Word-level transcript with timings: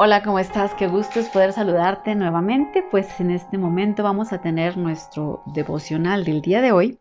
Hola, 0.00 0.22
¿cómo 0.22 0.38
estás? 0.38 0.74
Qué 0.74 0.86
gusto 0.86 1.18
es 1.18 1.28
poder 1.28 1.52
saludarte 1.52 2.14
nuevamente. 2.14 2.84
Pues 2.88 3.18
en 3.18 3.32
este 3.32 3.58
momento 3.58 4.04
vamos 4.04 4.32
a 4.32 4.40
tener 4.40 4.76
nuestro 4.76 5.42
devocional 5.46 6.24
del 6.24 6.40
día 6.40 6.60
de 6.60 6.70
hoy. 6.70 7.00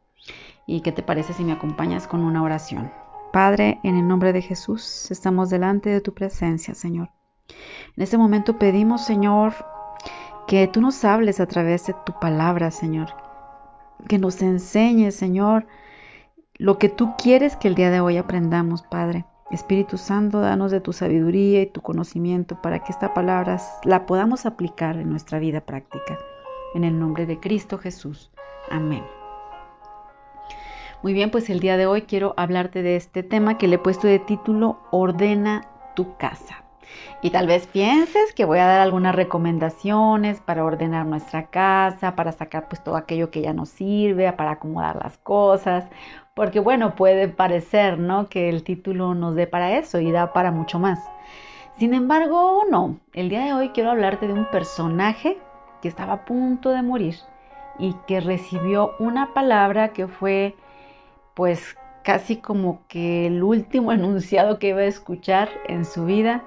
¿Y 0.65 0.81
qué 0.81 0.91
te 0.91 1.03
parece 1.03 1.33
si 1.33 1.43
me 1.43 1.51
acompañas 1.51 2.07
con 2.07 2.23
una 2.23 2.41
oración? 2.41 2.91
Padre, 3.31 3.79
en 3.83 3.97
el 3.97 4.07
nombre 4.07 4.33
de 4.33 4.41
Jesús, 4.41 5.11
estamos 5.11 5.51
delante 5.51 5.91
de 5.91 6.01
tu 6.01 6.15
presencia, 6.15 6.73
Señor. 6.73 7.11
En 7.95 8.01
este 8.01 8.17
momento 8.17 8.57
pedimos, 8.57 9.05
Señor, 9.05 9.53
que 10.47 10.67
tú 10.67 10.81
nos 10.81 11.05
hables 11.05 11.39
a 11.39 11.45
través 11.45 11.85
de 11.85 11.93
tu 12.03 12.19
palabra, 12.19 12.71
Señor. 12.71 13.09
Que 14.07 14.17
nos 14.17 14.41
enseñes, 14.41 15.13
Señor, 15.13 15.67
lo 16.55 16.79
que 16.79 16.89
tú 16.89 17.13
quieres 17.15 17.57
que 17.57 17.67
el 17.67 17.75
día 17.75 17.91
de 17.91 17.99
hoy 17.99 18.17
aprendamos, 18.17 18.81
Padre. 18.81 19.25
Espíritu 19.49 19.97
Santo, 19.97 20.41
danos 20.41 20.71
de 20.71 20.81
tu 20.81 20.91
sabiduría 20.91 21.61
y 21.61 21.67
tu 21.67 21.81
conocimiento 21.81 22.61
para 22.61 22.79
que 22.79 22.91
esta 22.91 23.13
palabra 23.13 23.57
la 23.83 24.05
podamos 24.05 24.45
aplicar 24.45 24.97
en 24.97 25.09
nuestra 25.09 25.39
vida 25.39 25.61
práctica. 25.61 26.17
En 26.75 26.83
el 26.83 26.99
nombre 26.99 27.25
de 27.25 27.39
Cristo 27.39 27.77
Jesús. 27.77 28.29
Amén. 28.69 29.03
Muy 31.01 31.13
bien, 31.13 31.31
pues 31.31 31.49
el 31.49 31.59
día 31.59 31.77
de 31.77 31.85
hoy 31.85 32.01
quiero 32.01 32.33
hablarte 32.37 32.81
de 32.81 32.97
este 32.97 33.23
tema 33.23 33.57
que 33.57 33.67
le 33.67 33.75
he 33.75 33.79
puesto 33.79 34.07
de 34.07 34.19
título 34.19 34.79
Ordena 34.91 35.61
tu 35.95 36.17
casa. 36.17 36.66
Y 37.21 37.31
tal 37.31 37.47
vez 37.47 37.67
pienses 37.67 38.33
que 38.33 38.45
voy 38.45 38.59
a 38.59 38.65
dar 38.65 38.79
algunas 38.81 39.15
recomendaciones 39.15 40.39
para 40.41 40.63
ordenar 40.63 41.05
nuestra 41.05 41.47
casa, 41.47 42.15
para 42.15 42.31
sacar 42.31 42.67
pues 42.67 42.83
todo 42.83 42.95
aquello 42.95 43.31
que 43.31 43.41
ya 43.41 43.53
nos 43.53 43.69
sirve, 43.69 44.31
para 44.33 44.51
acomodar 44.51 44.97
las 44.97 45.17
cosas, 45.17 45.85
porque 46.33 46.59
bueno, 46.59 46.95
puede 46.95 47.27
parecer, 47.27 47.97
¿no? 47.97 48.27
Que 48.27 48.49
el 48.49 48.63
título 48.63 49.15
nos 49.15 49.35
dé 49.35 49.47
para 49.47 49.77
eso 49.77 49.99
y 49.99 50.11
da 50.11 50.33
para 50.33 50.51
mucho 50.51 50.79
más. 50.79 50.99
Sin 51.77 51.93
embargo, 51.93 52.63
no. 52.69 52.99
El 53.13 53.29
día 53.29 53.43
de 53.45 53.53
hoy 53.53 53.69
quiero 53.69 53.91
hablarte 53.91 54.27
de 54.27 54.33
un 54.33 54.45
personaje 54.45 55.37
que 55.81 55.87
estaba 55.87 56.13
a 56.13 56.25
punto 56.25 56.69
de 56.69 56.81
morir 56.81 57.15
y 57.79 57.95
que 58.07 58.19
recibió 58.19 58.93
una 58.99 59.33
palabra 59.33 59.89
que 59.89 60.07
fue 60.07 60.55
pues 61.33 61.77
casi 62.03 62.37
como 62.37 62.81
que 62.87 63.27
el 63.27 63.43
último 63.43 63.91
enunciado 63.93 64.59
que 64.59 64.69
iba 64.69 64.79
a 64.79 64.85
escuchar 64.85 65.49
en 65.67 65.85
su 65.85 66.05
vida, 66.05 66.43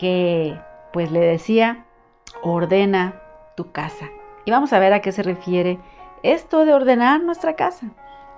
que 0.00 0.58
pues 0.94 1.10
le 1.10 1.20
decía, 1.20 1.84
ordena 2.42 3.20
tu 3.56 3.70
casa. 3.70 4.08
Y 4.46 4.50
vamos 4.50 4.72
a 4.72 4.78
ver 4.78 4.94
a 4.94 5.00
qué 5.00 5.12
se 5.12 5.22
refiere 5.22 5.78
esto 6.22 6.64
de 6.64 6.72
ordenar 6.72 7.22
nuestra 7.22 7.54
casa 7.54 7.92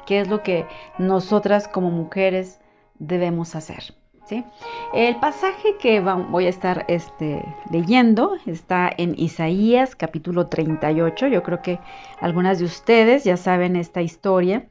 qué 0.06 0.20
es 0.20 0.28
lo 0.28 0.42
que 0.42 0.66
nosotras 0.98 1.68
como 1.68 1.90
mujeres 1.90 2.60
debemos 2.98 3.54
hacer. 3.54 3.94
¿sí? 4.26 4.44
El 4.92 5.16
pasaje 5.16 5.76
que 5.78 6.00
voy 6.00 6.46
a 6.46 6.50
estar 6.50 6.84
este, 6.88 7.44
leyendo 7.70 8.36
está 8.46 8.90
en 8.96 9.14
Isaías 9.18 9.96
capítulo 9.96 10.48
38. 10.48 11.28
Yo 11.28 11.42
creo 11.42 11.62
que 11.62 11.78
algunas 12.20 12.58
de 12.58 12.64
ustedes 12.64 13.24
ya 13.24 13.36
saben 13.36 13.76
esta 13.76 14.02
historia. 14.02 14.68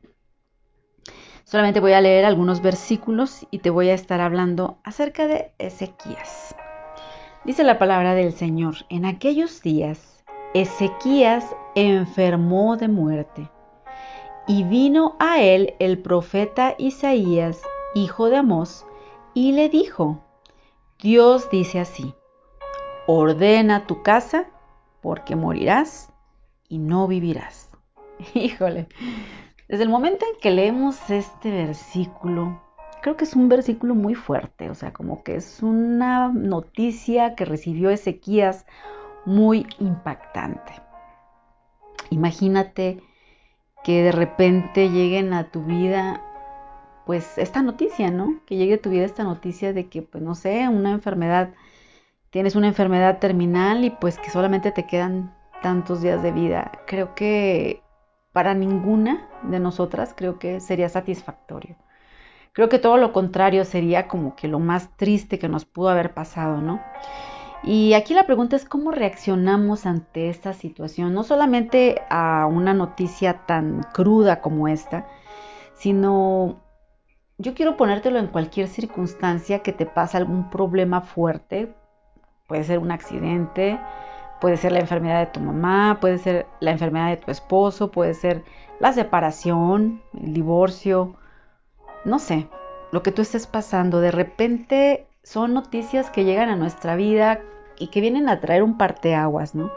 Solamente 1.43 1.81
voy 1.81 1.93
a 1.93 2.01
leer 2.01 2.23
algunos 2.23 2.61
versículos 2.61 3.45
y 3.51 3.59
te 3.59 3.69
voy 3.69 3.89
a 3.89 3.93
estar 3.93 4.21
hablando 4.21 4.79
acerca 4.83 5.27
de 5.27 5.51
Ezequías. 5.57 6.55
Dice 7.43 7.63
la 7.63 7.79
palabra 7.79 8.13
del 8.13 8.33
Señor, 8.33 8.75
en 8.89 9.03
aquellos 9.03 9.63
días 9.63 10.23
Ezequías 10.53 11.55
enfermó 11.73 12.77
de 12.77 12.87
muerte 12.87 13.49
y 14.47 14.63
vino 14.63 15.15
a 15.17 15.41
él 15.41 15.73
el 15.79 15.97
profeta 15.97 16.75
Isaías, 16.77 17.63
hijo 17.95 18.29
de 18.29 18.37
Amós, 18.37 18.85
y 19.33 19.53
le 19.53 19.69
dijo, 19.69 20.23
Dios 21.01 21.49
dice 21.49 21.79
así, 21.79 22.13
ordena 23.07 23.87
tu 23.87 24.03
casa, 24.03 24.45
porque 25.01 25.35
morirás 25.35 26.13
y 26.69 26.77
no 26.77 27.07
vivirás. 27.07 27.71
Híjole, 28.35 28.87
desde 29.67 29.83
el 29.83 29.89
momento 29.89 30.25
en 30.31 30.39
que 30.39 30.51
leemos 30.51 31.09
este 31.09 31.49
versículo, 31.49 32.61
creo 33.01 33.17
que 33.17 33.25
es 33.25 33.35
un 33.35 33.49
versículo 33.49 33.95
muy 33.95 34.15
fuerte, 34.15 34.69
o 34.69 34.75
sea, 34.75 34.93
como 34.93 35.23
que 35.23 35.35
es 35.35 35.61
una 35.63 36.29
noticia 36.29 37.35
que 37.35 37.45
recibió 37.45 37.89
Ezequías 37.89 38.65
muy 39.25 39.67
impactante. 39.79 40.73
Imagínate 42.09 43.01
que 43.83 44.03
de 44.03 44.11
repente 44.11 44.89
lleguen 44.89 45.33
a 45.33 45.51
tu 45.51 45.63
vida 45.63 46.21
pues 47.05 47.37
esta 47.37 47.61
noticia, 47.63 48.11
¿no? 48.11 48.39
Que 48.45 48.55
llegue 48.55 48.75
a 48.75 48.81
tu 48.81 48.89
vida 48.89 49.05
esta 49.05 49.23
noticia 49.23 49.73
de 49.73 49.87
que 49.87 50.01
pues 50.01 50.23
no 50.23 50.35
sé, 50.35 50.67
una 50.69 50.91
enfermedad, 50.91 51.53
tienes 52.29 52.55
una 52.55 52.67
enfermedad 52.67 53.19
terminal 53.19 53.83
y 53.83 53.89
pues 53.89 54.19
que 54.19 54.29
solamente 54.29 54.71
te 54.71 54.85
quedan 54.85 55.33
tantos 55.61 56.01
días 56.01 56.21
de 56.21 56.31
vida. 56.31 56.71
Creo 56.85 57.15
que 57.15 57.81
para 58.33 58.53
ninguna 58.53 59.27
de 59.43 59.59
nosotras 59.59 60.13
creo 60.15 60.39
que 60.39 60.59
sería 60.59 60.89
satisfactorio. 60.89 61.75
Creo 62.53 62.67
que 62.67 62.79
todo 62.79 62.97
lo 62.97 63.13
contrario 63.13 63.63
sería 63.63 64.07
como 64.07 64.35
que 64.35 64.47
lo 64.47 64.59
más 64.59 64.95
triste 64.97 65.39
que 65.39 65.47
nos 65.47 65.65
pudo 65.65 65.89
haber 65.89 66.13
pasado, 66.13 66.61
¿no? 66.61 66.81
Y 67.63 67.93
aquí 67.93 68.13
la 68.13 68.25
pregunta 68.25 68.55
es 68.55 68.65
cómo 68.65 68.91
reaccionamos 68.91 69.85
ante 69.85 70.29
esta 70.29 70.53
situación, 70.53 71.13
no 71.13 71.23
solamente 71.23 72.01
a 72.09 72.47
una 72.47 72.73
noticia 72.73 73.45
tan 73.45 73.83
cruda 73.93 74.41
como 74.41 74.67
esta, 74.67 75.05
sino 75.75 76.59
yo 77.37 77.53
quiero 77.53 77.77
ponértelo 77.77 78.19
en 78.19 78.27
cualquier 78.27 78.67
circunstancia 78.67 79.59
que 79.59 79.73
te 79.73 79.85
pase 79.85 80.17
algún 80.17 80.49
problema 80.49 81.01
fuerte, 81.01 81.73
puede 82.47 82.63
ser 82.63 82.79
un 82.79 82.91
accidente, 82.91 83.79
puede 84.41 84.57
ser 84.57 84.71
la 84.71 84.79
enfermedad 84.79 85.19
de 85.19 85.31
tu 85.31 85.39
mamá, 85.39 85.99
puede 86.01 86.17
ser 86.17 86.47
la 86.59 86.71
enfermedad 86.71 87.09
de 87.09 87.17
tu 87.17 87.31
esposo, 87.31 87.91
puede 87.91 88.15
ser 88.15 88.43
la 88.79 88.91
separación, 88.91 90.01
el 90.19 90.33
divorcio, 90.33 91.15
no 92.05 92.19
sé, 92.19 92.47
lo 92.91 93.03
que 93.03 93.11
tú 93.11 93.21
estés 93.21 93.47
pasando, 93.47 94.01
de 94.01 94.11
repente 94.11 95.07
son 95.23 95.53
noticias 95.53 96.09
que 96.09 96.23
llegan 96.23 96.49
a 96.49 96.55
nuestra 96.55 96.95
vida 96.95 97.41
y 97.77 97.87
que 97.87 98.01
vienen 98.01 98.29
a 98.29 98.39
traer 98.39 98.63
un 98.63 98.77
parteaguas, 98.77 99.55
¿no? 99.55 99.71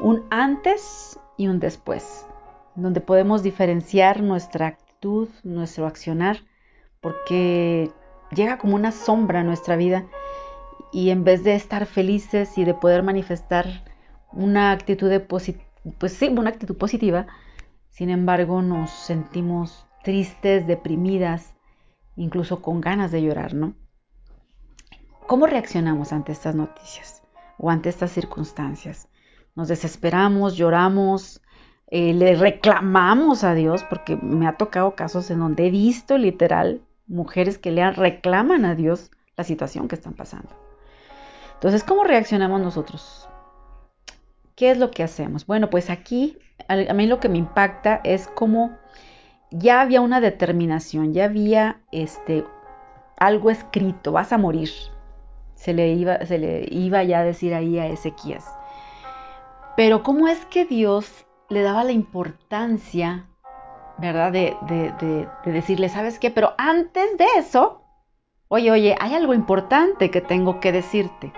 Un 0.00 0.24
antes 0.30 1.18
y 1.36 1.48
un 1.48 1.60
después, 1.60 2.26
donde 2.74 3.00
podemos 3.00 3.42
diferenciar 3.42 4.22
nuestra 4.22 4.68
actitud, 4.68 5.28
nuestro 5.42 5.86
accionar, 5.86 6.38
porque 7.00 7.90
llega 8.34 8.58
como 8.58 8.74
una 8.74 8.92
sombra 8.92 9.40
a 9.40 9.44
nuestra 9.44 9.76
vida 9.76 10.06
y 10.92 11.10
en 11.10 11.24
vez 11.24 11.42
de 11.42 11.54
estar 11.54 11.86
felices 11.86 12.56
y 12.58 12.64
de 12.64 12.74
poder 12.74 13.02
manifestar 13.02 13.66
una 14.32 14.72
actitud 14.72 15.08
de 15.08 15.20
pues 15.20 16.12
sí, 16.12 16.28
una 16.28 16.50
actitud 16.50 16.76
positiva, 16.76 17.26
sin 17.90 18.10
embargo 18.10 18.62
nos 18.62 18.90
sentimos 18.90 19.86
tristes, 20.02 20.66
deprimidas, 20.66 21.54
incluso 22.16 22.62
con 22.62 22.80
ganas 22.80 23.10
de 23.10 23.22
llorar, 23.22 23.54
¿no? 23.54 23.74
¿Cómo 25.26 25.46
reaccionamos 25.46 26.12
ante 26.12 26.32
estas 26.32 26.54
noticias 26.54 27.22
o 27.58 27.70
ante 27.70 27.88
estas 27.88 28.12
circunstancias? 28.12 29.08
Nos 29.54 29.68
desesperamos, 29.68 30.56
lloramos, 30.56 31.40
eh, 31.88 32.14
le 32.14 32.34
reclamamos 32.34 33.44
a 33.44 33.54
Dios, 33.54 33.84
porque 33.84 34.16
me 34.16 34.46
ha 34.46 34.56
tocado 34.56 34.94
casos 34.94 35.30
en 35.30 35.40
donde 35.40 35.66
he 35.66 35.70
visto 35.70 36.18
literal 36.18 36.80
mujeres 37.06 37.58
que 37.58 37.70
le 37.70 37.90
reclaman 37.90 38.64
a 38.64 38.74
Dios 38.74 39.10
la 39.36 39.44
situación 39.44 39.88
que 39.88 39.94
están 39.94 40.14
pasando. 40.14 40.48
Entonces, 41.54 41.84
¿cómo 41.84 42.04
reaccionamos 42.04 42.60
nosotros? 42.60 43.28
¿Qué 44.56 44.70
es 44.70 44.78
lo 44.78 44.90
que 44.90 45.02
hacemos? 45.02 45.46
Bueno, 45.46 45.70
pues 45.70 45.90
aquí 45.90 46.38
a 46.68 46.94
mí 46.94 47.06
lo 47.06 47.20
que 47.20 47.28
me 47.28 47.38
impacta 47.38 48.00
es 48.04 48.28
cómo 48.28 48.76
ya 49.52 49.82
había 49.82 50.00
una 50.00 50.20
determinación, 50.20 51.12
ya 51.12 51.24
había 51.26 51.80
este 51.92 52.44
algo 53.18 53.50
escrito, 53.50 54.12
vas 54.12 54.32
a 54.32 54.38
morir, 54.38 54.70
se 55.54 55.72
le 55.74 55.92
iba, 55.92 57.02
ya 57.04 57.20
a 57.20 57.24
decir 57.24 57.54
ahí 57.54 57.78
a 57.78 57.86
Ezequías. 57.86 58.44
Pero 59.76 60.02
¿cómo 60.02 60.26
es 60.26 60.44
que 60.46 60.64
Dios 60.64 61.24
le 61.48 61.62
daba 61.62 61.84
la 61.84 61.92
importancia, 61.92 63.28
verdad, 63.98 64.32
de, 64.32 64.56
de, 64.66 65.28
decirle, 65.52 65.88
¿sabes 65.88 66.18
qué? 66.18 66.30
Pero 66.30 66.54
antes 66.58 67.16
de 67.16 67.26
eso, 67.36 67.82
oye, 68.48 68.70
oye, 68.70 68.96
hay 68.98 69.14
algo 69.14 69.34
importante 69.34 70.10
que 70.10 70.20
tengo 70.20 70.58
que 70.60 70.72
decirte. 70.72 71.32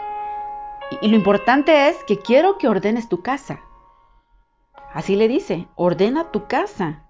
Y 1.02 1.08
lo 1.08 1.16
importante 1.16 1.88
es 1.88 2.02
que 2.04 2.18
quiero 2.18 2.58
que 2.58 2.68
ordenes 2.68 3.08
tu 3.08 3.22
casa. 3.22 3.60
Así 4.92 5.16
le 5.16 5.28
dice, 5.28 5.66
ordena 5.74 6.30
tu 6.30 6.46
casa. 6.46 7.03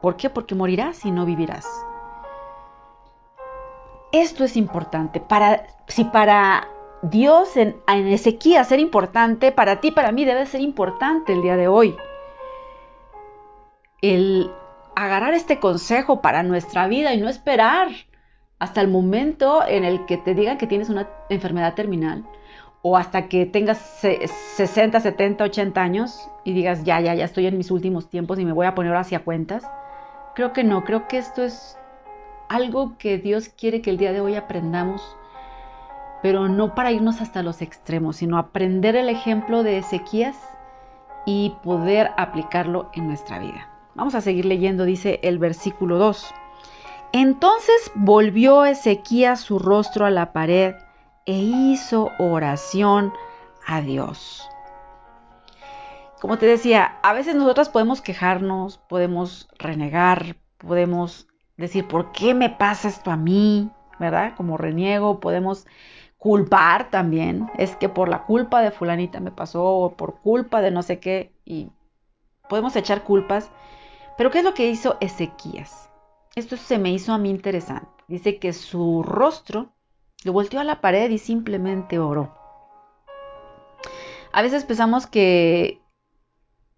¿Por 0.00 0.16
qué? 0.16 0.30
Porque 0.30 0.54
morirás 0.54 1.04
y 1.04 1.10
no 1.10 1.26
vivirás. 1.26 1.66
Esto 4.12 4.44
es 4.44 4.56
importante. 4.56 5.20
Para, 5.20 5.66
si 5.86 6.04
para 6.04 6.68
Dios 7.02 7.56
en, 7.56 7.76
en 7.86 8.08
Ezequías 8.08 8.68
ser 8.68 8.80
importante, 8.80 9.52
para 9.52 9.80
ti, 9.80 9.90
para 9.90 10.12
mí 10.12 10.24
debe 10.24 10.46
ser 10.46 10.60
importante 10.60 11.32
el 11.32 11.42
día 11.42 11.56
de 11.56 11.68
hoy. 11.68 11.96
El 14.02 14.50
agarrar 14.96 15.34
este 15.34 15.60
consejo 15.60 16.20
para 16.20 16.42
nuestra 16.42 16.86
vida 16.88 17.14
y 17.14 17.20
no 17.20 17.28
esperar 17.28 17.88
hasta 18.58 18.80
el 18.80 18.88
momento 18.88 19.66
en 19.66 19.84
el 19.84 20.04
que 20.06 20.18
te 20.18 20.34
digan 20.34 20.58
que 20.58 20.66
tienes 20.66 20.90
una 20.90 21.08
enfermedad 21.28 21.74
terminal 21.74 22.24
o 22.82 22.96
hasta 22.96 23.28
que 23.28 23.46
tengas 23.46 23.78
60, 23.78 25.00
70, 25.00 25.44
80 25.44 25.82
años 25.82 26.28
y 26.44 26.52
digas, 26.52 26.84
ya, 26.84 27.00
ya, 27.00 27.14
ya 27.14 27.24
estoy 27.24 27.46
en 27.46 27.58
mis 27.58 27.70
últimos 27.70 28.08
tiempos 28.08 28.38
y 28.38 28.44
me 28.44 28.52
voy 28.52 28.66
a 28.66 28.74
poner 28.74 28.94
hacia 28.94 29.20
cuentas. 29.20 29.64
Creo 30.34 30.52
que 30.52 30.64
no, 30.64 30.84
creo 30.84 31.08
que 31.08 31.18
esto 31.18 31.42
es 31.42 31.76
algo 32.48 32.96
que 32.98 33.18
Dios 33.18 33.48
quiere 33.48 33.82
que 33.82 33.90
el 33.90 33.96
día 33.96 34.12
de 34.12 34.20
hoy 34.20 34.34
aprendamos, 34.34 35.16
pero 36.22 36.48
no 36.48 36.74
para 36.74 36.92
irnos 36.92 37.20
hasta 37.20 37.42
los 37.42 37.62
extremos, 37.62 38.16
sino 38.16 38.38
aprender 38.38 38.96
el 38.96 39.08
ejemplo 39.08 39.62
de 39.62 39.78
Ezequías 39.78 40.36
y 41.26 41.54
poder 41.62 42.10
aplicarlo 42.16 42.90
en 42.94 43.06
nuestra 43.06 43.38
vida. 43.38 43.68
Vamos 43.94 44.14
a 44.14 44.20
seguir 44.20 44.44
leyendo, 44.44 44.84
dice 44.84 45.20
el 45.22 45.38
versículo 45.38 45.98
2. 45.98 46.34
Entonces 47.12 47.90
volvió 47.94 48.64
Ezequías 48.64 49.40
su 49.40 49.58
rostro 49.58 50.06
a 50.06 50.10
la 50.10 50.32
pared 50.32 50.74
e 51.26 51.34
hizo 51.34 52.10
oración 52.18 53.12
a 53.66 53.80
Dios. 53.80 54.48
Como 56.20 56.36
te 56.36 56.46
decía, 56.46 56.98
a 57.02 57.14
veces 57.14 57.34
nosotras 57.34 57.70
podemos 57.70 58.02
quejarnos, 58.02 58.76
podemos 58.76 59.48
renegar, 59.58 60.36
podemos 60.58 61.26
decir, 61.56 61.88
¿por 61.88 62.12
qué 62.12 62.34
me 62.34 62.50
pasa 62.50 62.88
esto 62.88 63.10
a 63.10 63.16
mí? 63.16 63.70
¿Verdad? 63.98 64.34
Como 64.36 64.58
reniego, 64.58 65.18
podemos 65.18 65.66
culpar 66.18 66.90
también. 66.90 67.50
Es 67.56 67.74
que 67.74 67.88
por 67.88 68.10
la 68.10 68.24
culpa 68.24 68.60
de 68.60 68.70
fulanita 68.70 69.18
me 69.20 69.30
pasó, 69.30 69.64
o 69.64 69.96
por 69.96 70.20
culpa 70.20 70.60
de 70.60 70.70
no 70.70 70.82
sé 70.82 71.00
qué, 71.00 71.32
y 71.46 71.70
podemos 72.50 72.76
echar 72.76 73.02
culpas. 73.02 73.50
Pero 74.18 74.30
¿qué 74.30 74.38
es 74.38 74.44
lo 74.44 74.52
que 74.52 74.68
hizo 74.68 74.98
Ezequías? 75.00 75.90
Esto 76.34 76.58
se 76.58 76.78
me 76.78 76.90
hizo 76.90 77.14
a 77.14 77.18
mí 77.18 77.30
interesante. 77.30 77.88
Dice 78.08 78.38
que 78.38 78.52
su 78.52 79.02
rostro 79.02 79.72
lo 80.24 80.34
volteó 80.34 80.60
a 80.60 80.64
la 80.64 80.82
pared 80.82 81.08
y 81.10 81.16
simplemente 81.16 81.98
oró. 81.98 82.34
A 84.32 84.42
veces 84.42 84.64
pensamos 84.64 85.06
que, 85.06 85.80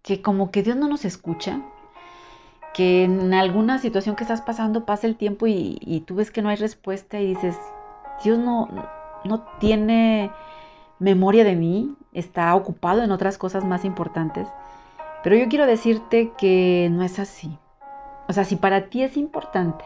que 0.03 0.21
como 0.21 0.51
que 0.51 0.61
Dios 0.61 0.77
no 0.77 0.87
nos 0.87 1.05
escucha, 1.05 1.61
que 2.73 3.05
en 3.05 3.33
alguna 3.33 3.79
situación 3.79 4.15
que 4.15 4.23
estás 4.23 4.41
pasando 4.41 4.85
pasa 4.85 5.07
el 5.07 5.15
tiempo 5.15 5.47
y, 5.47 6.03
tú 6.05 6.15
ves 6.15 6.29
que 6.29 6.41
no 6.41 6.49
hay 6.49 6.57
respuesta 6.57 7.19
y 7.19 7.27
dices, 7.27 7.57
Dios 8.23 8.37
no, 8.37 8.67
no 9.23 9.41
tiene 9.59 10.31
memoria 10.99 11.43
de 11.43 11.55
mí, 11.55 11.95
está 12.13 12.53
ocupado 12.55 13.01
en 13.03 13.11
otras 13.11 13.37
cosas 13.37 13.63
más 13.63 13.85
importantes. 13.85 14.47
Pero 15.23 15.37
yo 15.37 15.47
quiero 15.47 15.65
decirte 15.65 16.31
que 16.37 16.89
no 16.91 17.03
es 17.03 17.17
así. 17.17 17.57
O 18.27 18.33
sea, 18.33 18.43
si 18.43 18.57
para 18.57 18.89
ti 18.89 19.03
es 19.03 19.15
importante, 19.15 19.85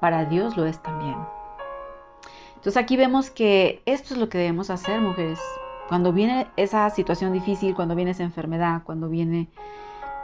para 0.00 0.24
Dios 0.24 0.56
lo 0.56 0.66
es 0.66 0.80
también. 0.82 1.16
Entonces 2.54 2.76
aquí 2.76 2.96
vemos 2.96 3.30
que 3.30 3.82
esto 3.86 4.14
es 4.14 4.20
lo 4.20 4.28
que 4.28 4.38
debemos 4.38 4.70
hacer, 4.70 5.00
mujeres. 5.00 5.40
Cuando 5.88 6.12
viene 6.12 6.48
esa 6.56 6.88
situación 6.90 7.32
difícil, 7.32 7.74
cuando 7.74 7.94
viene 7.94 8.12
esa 8.12 8.22
enfermedad, 8.22 8.82
cuando 8.84 9.08
viene 9.08 9.48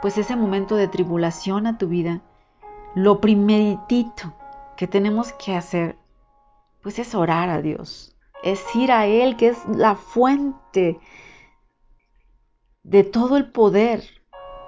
pues 0.01 0.17
ese 0.17 0.35
momento 0.35 0.75
de 0.75 0.87
tribulación 0.87 1.67
a 1.67 1.77
tu 1.77 1.87
vida, 1.87 2.21
lo 2.95 3.19
primeritito 3.19 4.33
que 4.77 4.87
tenemos 4.87 5.33
que 5.33 5.55
hacer 5.55 5.97
pues 6.81 6.97
es 6.99 7.13
orar 7.13 7.49
a 7.49 7.61
Dios, 7.61 8.15
es 8.43 8.63
ir 8.75 8.91
a 8.91 9.05
Él 9.05 9.35
que 9.35 9.49
es 9.49 9.65
la 9.67 9.95
fuente 9.95 10.99
de 12.83 13.03
todo 13.03 13.37
el 13.37 13.51
poder 13.51 14.03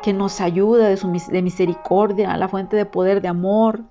que 0.04 0.14
nos 0.14 0.42
ayuda 0.42 0.90
de, 0.90 0.98
su, 0.98 1.12
de 1.12 1.42
misericordia, 1.42 2.36
la 2.38 2.48
fuente 2.48 2.76
de 2.76 2.86
poder, 2.86 3.22
de 3.22 3.30
amor. 3.30 3.84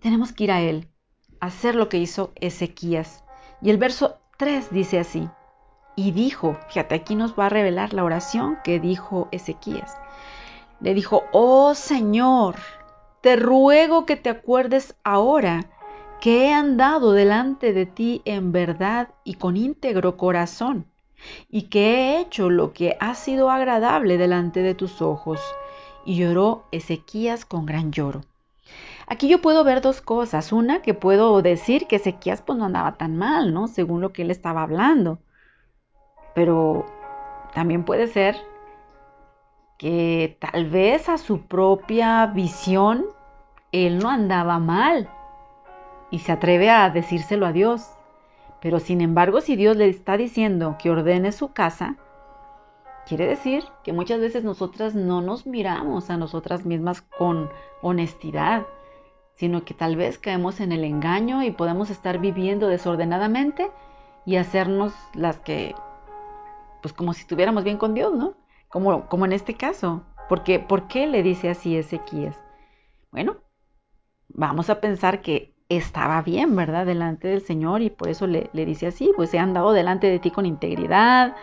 Tenemos 0.00 0.32
que 0.32 0.44
ir 0.44 0.52
a 0.52 0.60
Él 0.60 0.88
hacer 1.40 1.74
lo 1.74 1.88
que 1.88 1.98
hizo 1.98 2.32
Ezequías. 2.34 3.24
Y 3.62 3.70
el 3.70 3.78
verso 3.78 4.18
3 4.38 4.70
dice 4.70 4.98
así, 4.98 5.28
y 5.98 6.12
dijo, 6.12 6.56
fíjate, 6.68 6.94
aquí 6.94 7.16
nos 7.16 7.36
va 7.36 7.46
a 7.46 7.48
revelar 7.48 7.92
la 7.92 8.04
oración 8.04 8.58
que 8.62 8.78
dijo 8.78 9.26
Ezequías. 9.32 9.98
Le 10.78 10.94
dijo, 10.94 11.24
oh 11.32 11.74
Señor, 11.74 12.54
te 13.20 13.34
ruego 13.34 14.06
que 14.06 14.14
te 14.14 14.30
acuerdes 14.30 14.94
ahora 15.02 15.64
que 16.20 16.44
he 16.44 16.54
andado 16.54 17.10
delante 17.10 17.72
de 17.72 17.84
ti 17.84 18.22
en 18.26 18.52
verdad 18.52 19.08
y 19.24 19.34
con 19.34 19.56
íntegro 19.56 20.16
corazón, 20.16 20.86
y 21.50 21.62
que 21.62 21.96
he 21.96 22.20
hecho 22.20 22.48
lo 22.48 22.72
que 22.72 22.96
ha 23.00 23.16
sido 23.16 23.50
agradable 23.50 24.18
delante 24.18 24.62
de 24.62 24.76
tus 24.76 25.02
ojos. 25.02 25.40
Y 26.04 26.14
lloró 26.14 26.62
Ezequías 26.70 27.44
con 27.44 27.66
gran 27.66 27.90
lloro. 27.90 28.20
Aquí 29.08 29.26
yo 29.26 29.42
puedo 29.42 29.64
ver 29.64 29.80
dos 29.80 30.00
cosas. 30.00 30.52
Una, 30.52 30.80
que 30.80 30.94
puedo 30.94 31.42
decir 31.42 31.88
que 31.88 31.96
Ezequías 31.96 32.40
pues 32.40 32.56
no 32.56 32.66
andaba 32.66 32.92
tan 32.92 33.16
mal, 33.16 33.52
¿no? 33.52 33.66
Según 33.66 34.00
lo 34.00 34.12
que 34.12 34.22
él 34.22 34.30
estaba 34.30 34.62
hablando. 34.62 35.18
Pero 36.38 36.86
también 37.52 37.82
puede 37.82 38.06
ser 38.06 38.36
que 39.76 40.38
tal 40.40 40.70
vez 40.70 41.08
a 41.08 41.18
su 41.18 41.48
propia 41.48 42.26
visión 42.26 43.06
él 43.72 43.98
no 43.98 44.08
andaba 44.08 44.60
mal 44.60 45.10
y 46.12 46.20
se 46.20 46.30
atreve 46.30 46.70
a 46.70 46.90
decírselo 46.90 47.44
a 47.44 47.50
Dios. 47.50 47.90
Pero 48.60 48.78
sin 48.78 49.00
embargo, 49.00 49.40
si 49.40 49.56
Dios 49.56 49.76
le 49.76 49.88
está 49.88 50.16
diciendo 50.16 50.76
que 50.80 50.90
ordene 50.90 51.32
su 51.32 51.52
casa, 51.52 51.96
quiere 53.04 53.26
decir 53.26 53.64
que 53.82 53.92
muchas 53.92 54.20
veces 54.20 54.44
nosotras 54.44 54.94
no 54.94 55.20
nos 55.20 55.44
miramos 55.44 56.08
a 56.08 56.16
nosotras 56.16 56.64
mismas 56.64 57.02
con 57.02 57.50
honestidad 57.82 58.64
sino 59.34 59.64
que 59.64 59.74
tal 59.74 59.96
vez 59.96 60.18
caemos 60.18 60.60
en 60.60 60.70
el 60.72 60.84
engaño 60.84 61.44
y 61.44 61.52
podemos 61.52 61.90
estar 61.90 62.18
viviendo 62.18 62.66
desordenadamente 62.66 63.70
y 64.26 64.34
hacernos 64.36 64.92
las 65.14 65.38
que, 65.38 65.76
pues 66.82 66.92
como 66.94 67.12
si 67.12 67.22
estuviéramos 67.22 67.64
bien 67.64 67.78
con 67.78 67.94
Dios, 67.94 68.14
¿no? 68.14 68.34
Como, 68.68 69.06
como 69.08 69.24
en 69.24 69.32
este 69.32 69.54
caso. 69.54 70.04
Porque, 70.28 70.58
¿Por 70.58 70.88
qué 70.88 71.06
le 71.06 71.22
dice 71.22 71.50
así 71.50 71.76
Ezequías? 71.76 72.38
Bueno, 73.10 73.38
vamos 74.28 74.70
a 74.70 74.80
pensar 74.80 75.22
que 75.22 75.54
estaba 75.68 76.22
bien, 76.22 76.54
¿verdad? 76.54 76.86
Delante 76.86 77.28
del 77.28 77.42
Señor 77.42 77.82
y 77.82 77.90
por 77.90 78.08
eso 78.08 78.26
le, 78.26 78.50
le 78.52 78.66
dice 78.66 78.86
así, 78.86 79.12
pues 79.16 79.32
he 79.34 79.38
andado 79.38 79.72
delante 79.72 80.08
de 80.08 80.18
ti 80.18 80.30
con 80.30 80.46
integridad, 80.46 81.34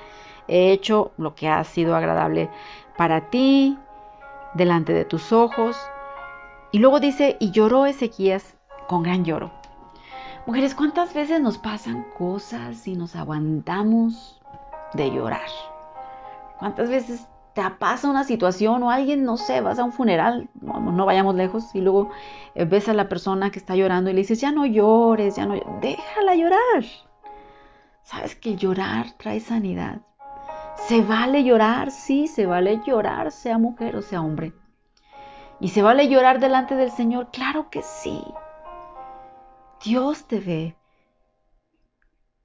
he 0.48 0.72
hecho 0.72 1.12
lo 1.18 1.36
que 1.36 1.48
ha 1.48 1.64
sido 1.64 1.96
agradable 1.96 2.50
para 2.98 3.30
ti, 3.30 3.78
delante 4.54 4.94
de 4.94 5.06
tus 5.06 5.32
ojos, 5.32 5.78
y 6.72 6.80
luego 6.80 7.00
dice, 7.00 7.38
y 7.40 7.52
lloró 7.52 7.86
Ezequías 7.86 8.56
con 8.88 9.04
gran 9.04 9.26
lloro. 9.26 9.52
Mujeres, 10.46 10.76
¿cuántas 10.76 11.14
veces 11.14 11.42
nos 11.42 11.58
pasan 11.58 12.06
cosas 12.18 12.88
y 12.88 12.96
nos 12.96 13.16
aguantamos 13.16 14.35
de 14.96 15.12
llorar? 15.12 15.50
¿Cuántas 16.60 16.90
veces 16.90 17.28
te 17.54 17.62
pasa 17.80 18.10
una 18.10 18.26
situación 18.26 18.84
o 18.84 18.92
alguien, 18.92 19.24
no 19.24 19.38
sé, 19.38 19.62
vas 19.62 19.80
a 19.80 19.86
un 19.86 19.94
funeral, 19.94 20.50
no, 20.62 21.06
vayamos 21.06 21.36
lejos, 21.36 21.74
y 21.74 21.80
luego 21.80 22.10
eh, 22.54 22.66
ves 22.66 22.90
a 22.90 22.94
la 22.94 23.08
persona 23.08 23.50
que 23.50 23.60
está 23.60 23.76
llorando 23.76 24.10
y 24.10 24.14
le 24.14 24.20
dices, 24.20 24.42
ya 24.42 24.52
no 24.52 24.66
llores, 24.66 25.38
ya 25.38 25.46
no, 25.46 25.56
déjala 25.82 26.36
llorar. 26.36 26.84
¿Sabes 28.04 28.36
que 28.36 28.58
llorar 28.58 29.14
trae 29.18 29.40
sanidad? 29.40 30.02
Se 30.88 31.02
vale 31.02 31.46
llorar, 31.46 31.92
sí, 31.92 32.28
se 32.28 32.46
vale 32.46 32.82
llorar, 32.86 33.32
sea 33.32 33.58
mujer 33.58 33.96
o 33.96 34.02
sea 34.02 34.22
hombre. 34.22 34.54
¿Y 35.62 35.70
se 35.70 35.82
vale 35.82 36.10
llorar 36.10 36.42
delante 36.42 36.76
del 36.76 36.92
Señor? 36.92 37.30
Claro 37.32 37.70
que 37.70 37.82
sí. 37.82 38.22
Dios 39.84 40.26
te 40.28 40.40
ve. 40.42 40.76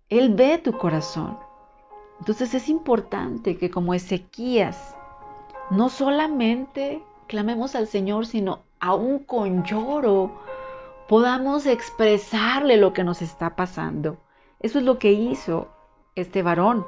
Él 0.08 0.34
ve 0.34 0.58
tu 0.58 0.72
corazón. 0.78 1.49
Entonces 2.20 2.54
es 2.54 2.68
importante 2.68 3.56
que 3.56 3.70
como 3.70 3.94
Ezequías, 3.94 4.94
no 5.70 5.88
solamente 5.88 7.02
clamemos 7.26 7.74
al 7.74 7.86
Señor, 7.86 8.26
sino 8.26 8.60
aún 8.78 9.20
con 9.20 9.64
lloro 9.64 10.30
podamos 11.08 11.66
expresarle 11.66 12.76
lo 12.76 12.92
que 12.92 13.04
nos 13.04 13.22
está 13.22 13.56
pasando. 13.56 14.18
Eso 14.60 14.78
es 14.78 14.84
lo 14.84 14.98
que 14.98 15.12
hizo 15.12 15.68
este 16.14 16.42
varón. 16.42 16.86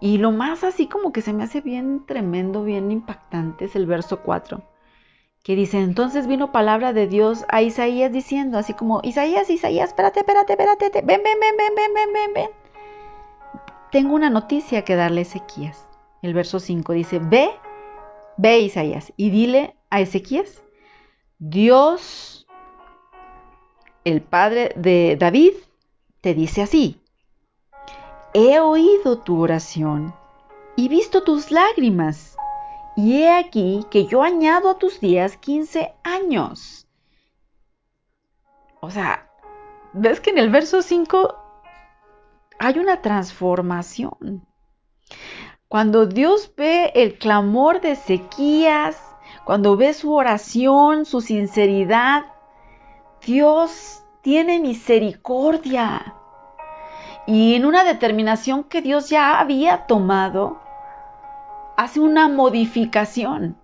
Y 0.00 0.18
lo 0.18 0.30
más 0.30 0.64
así 0.64 0.86
como 0.86 1.12
que 1.12 1.22
se 1.22 1.32
me 1.32 1.44
hace 1.44 1.60
bien 1.60 2.06
tremendo, 2.06 2.62
bien 2.62 2.90
impactante 2.90 3.64
es 3.64 3.76
el 3.76 3.86
verso 3.86 4.20
4 4.22 4.62
que 5.46 5.54
dice, 5.54 5.78
entonces 5.78 6.26
vino 6.26 6.50
palabra 6.50 6.92
de 6.92 7.06
Dios 7.06 7.44
a 7.48 7.62
Isaías 7.62 8.10
diciendo, 8.10 8.58
así 8.58 8.74
como, 8.74 9.00
Isaías, 9.04 9.48
Isaías, 9.48 9.90
espérate, 9.90 10.18
espérate, 10.18 10.54
espérate, 10.54 10.90
ven, 10.90 11.22
ven, 11.22 11.22
ven, 11.22 11.56
ven, 11.56 11.72
ven, 11.76 11.94
ven, 11.94 12.12
ven, 12.12 12.34
ven. 12.34 12.65
Tengo 13.90 14.14
una 14.14 14.30
noticia 14.30 14.82
que 14.82 14.96
darle 14.96 15.20
a 15.20 15.22
Ezequías. 15.22 15.86
El 16.22 16.34
verso 16.34 16.58
5 16.58 16.92
dice, 16.92 17.18
ve, 17.20 17.50
ve 18.36 18.58
Isaías 18.60 19.12
y 19.16 19.30
dile 19.30 19.76
a 19.90 20.00
Ezequías, 20.00 20.62
Dios, 21.38 22.46
el 24.04 24.22
padre 24.22 24.72
de 24.76 25.16
David, 25.18 25.52
te 26.20 26.34
dice 26.34 26.62
así, 26.62 27.00
he 28.34 28.58
oído 28.58 29.18
tu 29.20 29.40
oración 29.40 30.14
y 30.76 30.88
visto 30.88 31.22
tus 31.22 31.50
lágrimas 31.50 32.36
y 32.96 33.22
he 33.22 33.30
aquí 33.32 33.86
que 33.90 34.06
yo 34.06 34.22
añado 34.22 34.70
a 34.70 34.78
tus 34.78 35.00
días 35.00 35.36
15 35.36 35.94
años. 36.02 36.88
O 38.80 38.90
sea, 38.90 39.30
ves 39.92 40.20
que 40.20 40.30
en 40.30 40.38
el 40.38 40.50
verso 40.50 40.82
5 40.82 41.45
hay 42.58 42.78
una 42.78 43.02
transformación. 43.02 44.46
Cuando 45.68 46.06
Dios 46.06 46.52
ve 46.56 46.92
el 46.94 47.18
clamor 47.18 47.80
de 47.80 47.92
Ezequías, 47.92 49.00
cuando 49.44 49.76
ve 49.76 49.94
su 49.94 50.12
oración, 50.12 51.04
su 51.04 51.20
sinceridad, 51.20 52.24
Dios 53.24 54.02
tiene 54.22 54.60
misericordia. 54.60 56.14
Y 57.26 57.54
en 57.54 57.64
una 57.64 57.84
determinación 57.84 58.64
que 58.64 58.82
Dios 58.82 59.10
ya 59.10 59.40
había 59.40 59.86
tomado, 59.86 60.60
hace 61.76 62.00
una 62.00 62.28
modificación. 62.28 63.56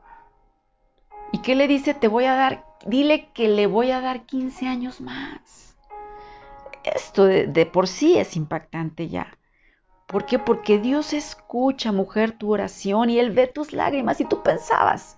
¿Y 1.33 1.39
qué 1.39 1.55
le 1.55 1.69
dice? 1.69 1.95
Te 1.95 2.09
voy 2.09 2.25
a 2.25 2.35
dar, 2.35 2.65
dile 2.85 3.31
que 3.33 3.49
le 3.49 3.67
voy 3.67 3.91
a 3.91 4.01
dar 4.01 4.27
15 4.27 4.67
años 4.67 5.01
más. 5.01 5.72
Esto 6.85 7.25
de, 7.25 7.67
por 7.67 7.89
sí 7.89 8.19
es 8.19 8.37
impactante 8.37 9.09
ya. 9.09 9.39
¿Por 10.07 10.27
qué? 10.27 10.39
Porque 10.39 10.79
Dios 10.79 11.13
escucha, 11.13 11.93
mujer, 11.93 12.33
tu 12.33 12.53
oración 12.53 13.09
y 13.11 13.19
Él 13.19 13.31
ve 13.31 13.47
tus 13.47 13.73
lágrimas 13.73 14.21
y 14.21 14.25
tú 14.25 14.43
pensabas 14.43 15.17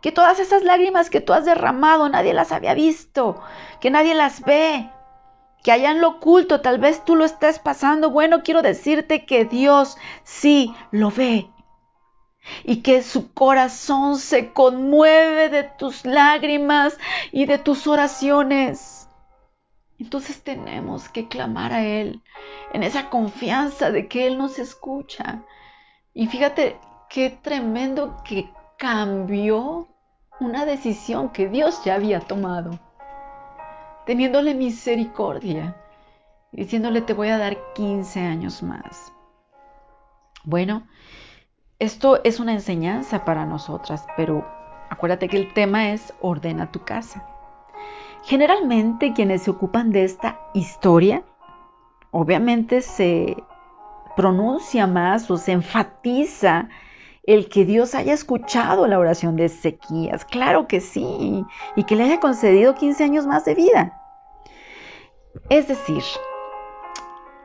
que 0.00 0.12
todas 0.12 0.38
esas 0.38 0.62
lágrimas 0.62 1.08
que 1.08 1.22
tú 1.22 1.32
has 1.32 1.46
derramado 1.46 2.08
nadie 2.10 2.34
las 2.34 2.52
había 2.52 2.74
visto, 2.74 3.40
que 3.80 3.90
nadie 3.90 4.14
las 4.14 4.42
ve, 4.42 4.90
que 5.62 5.72
allá 5.72 5.92
en 5.92 6.02
lo 6.02 6.08
oculto 6.08 6.60
tal 6.60 6.78
vez 6.78 7.02
tú 7.06 7.16
lo 7.16 7.24
estés 7.24 7.58
pasando. 7.58 8.10
Bueno, 8.10 8.42
quiero 8.42 8.60
decirte 8.60 9.24
que 9.24 9.46
Dios 9.46 9.96
sí 10.22 10.74
lo 10.90 11.10
ve 11.10 11.48
y 12.64 12.82
que 12.82 13.02
su 13.02 13.32
corazón 13.32 14.18
se 14.18 14.52
conmueve 14.52 15.48
de 15.48 15.62
tus 15.62 16.04
lágrimas 16.04 16.98
y 17.32 17.46
de 17.46 17.56
tus 17.56 17.86
oraciones. 17.86 18.93
Entonces 19.98 20.42
tenemos 20.42 21.08
que 21.08 21.28
clamar 21.28 21.72
a 21.72 21.84
Él 21.84 22.22
en 22.72 22.82
esa 22.82 23.10
confianza 23.10 23.90
de 23.90 24.08
que 24.08 24.26
Él 24.26 24.38
nos 24.38 24.58
escucha. 24.58 25.42
Y 26.12 26.26
fíjate 26.26 26.78
qué 27.08 27.30
tremendo 27.30 28.16
que 28.24 28.50
cambió 28.76 29.88
una 30.40 30.64
decisión 30.64 31.30
que 31.30 31.48
Dios 31.48 31.84
ya 31.84 31.94
había 31.94 32.20
tomado, 32.20 32.78
teniéndole 34.04 34.54
misericordia 34.54 35.76
y 36.52 36.62
diciéndole 36.62 37.00
te 37.00 37.14
voy 37.14 37.28
a 37.28 37.38
dar 37.38 37.56
15 37.74 38.20
años 38.20 38.62
más. 38.62 39.12
Bueno, 40.42 40.86
esto 41.78 42.22
es 42.24 42.40
una 42.40 42.52
enseñanza 42.52 43.24
para 43.24 43.46
nosotras, 43.46 44.06
pero 44.16 44.46
acuérdate 44.90 45.28
que 45.28 45.38
el 45.38 45.52
tema 45.54 45.90
es 45.90 46.12
ordena 46.20 46.70
tu 46.70 46.84
casa. 46.84 47.33
Generalmente 48.26 49.12
quienes 49.12 49.42
se 49.42 49.50
ocupan 49.50 49.90
de 49.90 50.04
esta 50.04 50.40
historia, 50.54 51.24
obviamente 52.10 52.80
se 52.80 53.36
pronuncia 54.16 54.86
más 54.86 55.30
o 55.30 55.36
se 55.36 55.52
enfatiza 55.52 56.68
el 57.24 57.48
que 57.48 57.64
Dios 57.64 57.94
haya 57.94 58.12
escuchado 58.12 58.86
la 58.86 58.98
oración 58.98 59.36
de 59.36 59.46
Ezequías. 59.46 60.24
Claro 60.24 60.66
que 60.66 60.80
sí, 60.80 61.44
y 61.76 61.84
que 61.84 61.96
le 61.96 62.04
haya 62.04 62.20
concedido 62.20 62.74
15 62.74 63.04
años 63.04 63.26
más 63.26 63.44
de 63.44 63.54
vida. 63.54 64.00
Es 65.48 65.68
decir, 65.68 66.02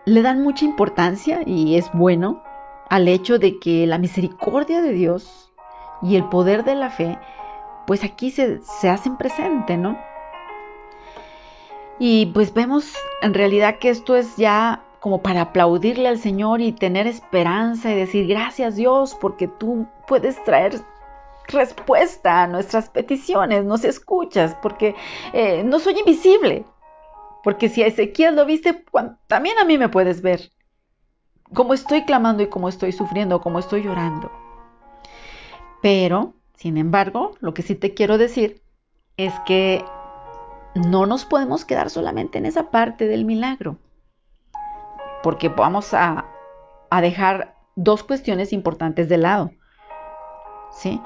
le 0.05 0.21
dan 0.21 0.43
mucha 0.43 0.65
importancia 0.65 1.41
y 1.45 1.75
es 1.75 1.91
bueno 1.93 2.43
al 2.89 3.07
hecho 3.07 3.39
de 3.39 3.59
que 3.59 3.85
la 3.87 3.97
misericordia 3.97 4.81
de 4.81 4.93
Dios 4.93 5.53
y 6.01 6.15
el 6.15 6.25
poder 6.25 6.63
de 6.63 6.75
la 6.75 6.89
fe, 6.89 7.17
pues 7.85 8.03
aquí 8.03 8.31
se, 8.31 8.61
hacen 8.89 9.17
presente, 9.17 9.77
¿no? 9.77 9.97
Y 11.99 12.27
pues 12.27 12.53
vemos 12.53 12.95
en 13.21 13.33
realidad 13.33 13.77
que 13.79 13.89
esto 13.89 14.15
es 14.15 14.37
ya 14.37 14.81
como 15.01 15.21
para 15.21 15.41
aplaudirle 15.41 16.07
al 16.07 16.19
Señor 16.19 16.61
y 16.61 16.71
tener 16.71 17.07
esperanza 17.07 17.91
y 17.91 17.95
decir 17.95 18.27
gracias 18.27 18.75
Dios 18.75 19.15
porque 19.19 19.47
tú 19.47 19.87
puedes 20.07 20.41
traer 20.43 20.81
respuesta 21.47 22.43
a 22.43 22.47
nuestras 22.47 22.89
peticiones, 22.89 23.65
nos 23.65 23.83
escuchas, 23.83 24.55
porque 24.61 24.95
eh, 25.33 25.63
no 25.63 25.79
soy 25.79 25.99
invisible, 25.99 26.65
porque 27.43 27.69
si 27.69 27.83
a 27.83 27.87
Ezequiel 27.87 28.35
lo 28.35 28.45
viste, 28.45 28.85
también 29.27 29.57
a 29.57 29.65
mí 29.65 29.77
me 29.77 29.89
puedes 29.89 30.21
ver 30.21 30.51
cómo 31.53 31.73
estoy 31.73 32.03
clamando 32.05 32.43
y 32.43 32.47
cómo 32.47 32.69
estoy 32.69 32.91
sufriendo, 32.91 33.41
cómo 33.41 33.59
estoy 33.59 33.83
llorando. 33.83 34.31
Pero, 35.81 36.33
sin 36.55 36.77
embargo, 36.77 37.35
lo 37.39 37.53
que 37.53 37.63
sí 37.63 37.75
te 37.75 37.93
quiero 37.93 38.17
decir 38.17 38.61
es 39.17 39.33
que 39.45 39.83
no 40.75 41.05
nos 41.05 41.25
podemos 41.25 41.65
quedar 41.65 41.89
solamente 41.89 42.37
en 42.37 42.45
esa 42.45 42.71
parte 42.71 43.07
del 43.07 43.25
milagro, 43.25 43.77
porque 45.23 45.49
vamos 45.49 45.93
a, 45.93 46.25
dejar 47.01 47.55
dos 47.75 48.03
cuestiones 48.03 48.51
importantes 48.53 49.09
de 49.09 49.17
lado. 49.17 49.51
¿Sí? 50.71 51.01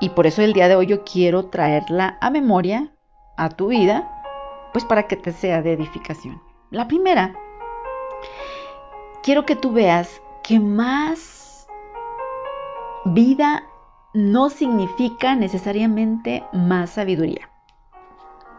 Y 0.00 0.10
por 0.10 0.26
eso 0.26 0.42
el 0.42 0.52
día 0.52 0.68
de 0.68 0.76
hoy 0.76 0.86
yo 0.86 1.04
quiero 1.04 1.46
traerla 1.46 2.18
a 2.20 2.30
memoria, 2.30 2.92
a 3.36 3.48
tu 3.50 3.68
vida, 3.68 4.22
pues 4.72 4.84
para 4.84 5.04
que 5.04 5.16
te 5.16 5.32
sea 5.32 5.62
de 5.62 5.72
edificación. 5.72 6.42
La 6.70 6.88
primera 6.88 7.34
quiero 9.22 9.44
que 9.44 9.56
tú 9.56 9.72
veas 9.72 10.20
que 10.42 10.58
más 10.58 11.66
vida 13.04 13.64
no 14.14 14.50
significa 14.50 15.34
necesariamente 15.34 16.44
más 16.52 16.90
sabiduría. 16.90 17.49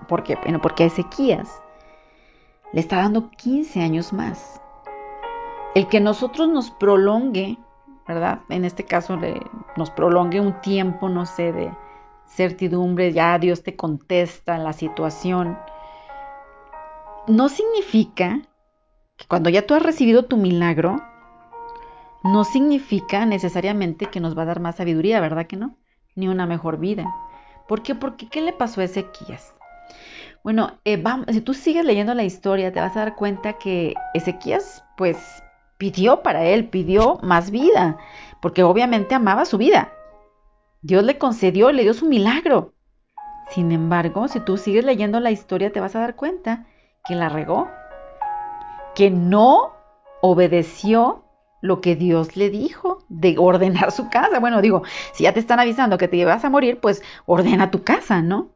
¿Por 0.07 0.23
qué? 0.23 0.35
Bueno, 0.35 0.59
porque 0.61 0.83
a 0.83 0.87
Ezequías 0.87 1.61
le 2.73 2.81
está 2.81 2.97
dando 2.97 3.29
15 3.31 3.81
años 3.81 4.13
más. 4.13 4.61
El 5.75 5.87
que 5.87 5.99
nosotros 5.99 6.49
nos 6.49 6.71
prolongue, 6.71 7.57
¿verdad? 8.07 8.41
En 8.49 8.65
este 8.65 8.83
caso 8.83 9.17
nos 9.77 9.89
prolongue 9.91 10.39
un 10.39 10.59
tiempo, 10.61 11.09
no 11.09 11.25
sé, 11.25 11.53
de 11.53 11.71
certidumbre, 12.25 13.11
ya 13.11 13.37
Dios 13.39 13.63
te 13.63 13.75
contesta 13.75 14.57
la 14.57 14.73
situación, 14.73 15.57
no 17.27 17.49
significa 17.49 18.41
cuando 19.27 19.49
ya 19.49 19.65
tú 19.67 19.75
has 19.75 19.83
recibido 19.83 20.25
tu 20.25 20.37
milagro, 20.37 20.97
no 22.23 22.43
significa 22.43 23.25
necesariamente 23.25 24.07
que 24.07 24.19
nos 24.19 24.37
va 24.37 24.43
a 24.43 24.45
dar 24.45 24.59
más 24.59 24.77
sabiduría, 24.77 25.19
¿verdad 25.19 25.47
que 25.47 25.57
no? 25.57 25.77
Ni 26.15 26.27
una 26.27 26.45
mejor 26.45 26.77
vida. 26.77 27.05
¿Por 27.67 27.83
qué? 27.83 27.95
Porque 27.95 28.27
¿qué 28.27 28.41
le 28.41 28.53
pasó 28.53 28.81
a 28.81 28.85
Ezequías? 28.85 29.53
Bueno, 30.43 30.79
eh, 30.85 31.01
si 31.29 31.41
tú 31.41 31.53
sigues 31.53 31.85
leyendo 31.85 32.13
la 32.15 32.23
historia, 32.23 32.71
te 32.71 32.79
vas 32.79 32.95
a 32.97 33.01
dar 33.01 33.15
cuenta 33.15 33.53
que 33.53 33.93
Ezequías, 34.13 34.83
pues, 34.97 35.17
pidió 35.77 36.23
para 36.23 36.45
él, 36.45 36.67
pidió 36.69 37.19
más 37.21 37.51
vida, 37.51 37.97
porque 38.41 38.63
obviamente 38.63 39.13
amaba 39.13 39.45
su 39.45 39.57
vida. 39.57 39.91
Dios 40.81 41.03
le 41.03 41.19
concedió, 41.19 41.71
le 41.71 41.83
dio 41.83 41.93
su 41.93 42.07
milagro. 42.07 42.73
Sin 43.49 43.71
embargo, 43.71 44.27
si 44.27 44.39
tú 44.39 44.57
sigues 44.57 44.83
leyendo 44.83 45.19
la 45.19 45.31
historia, 45.31 45.71
te 45.71 45.79
vas 45.79 45.95
a 45.95 45.99
dar 45.99 46.15
cuenta 46.15 46.65
que 47.05 47.15
la 47.15 47.29
regó, 47.29 47.67
que 48.95 49.11
no 49.11 49.73
obedeció 50.21 51.25
lo 51.61 51.81
que 51.81 51.95
Dios 51.95 52.35
le 52.35 52.49
dijo 52.49 53.05
de 53.09 53.35
ordenar 53.37 53.91
su 53.91 54.09
casa. 54.09 54.39
Bueno, 54.39 54.61
digo, 54.61 54.81
si 55.13 55.23
ya 55.23 55.33
te 55.33 55.39
están 55.39 55.59
avisando 55.59 55.99
que 55.99 56.07
te 56.07 56.25
vas 56.25 56.43
a 56.43 56.49
morir, 56.49 56.79
pues 56.79 57.03
ordena 57.27 57.69
tu 57.69 57.83
casa, 57.83 58.21
¿no? 58.21 58.49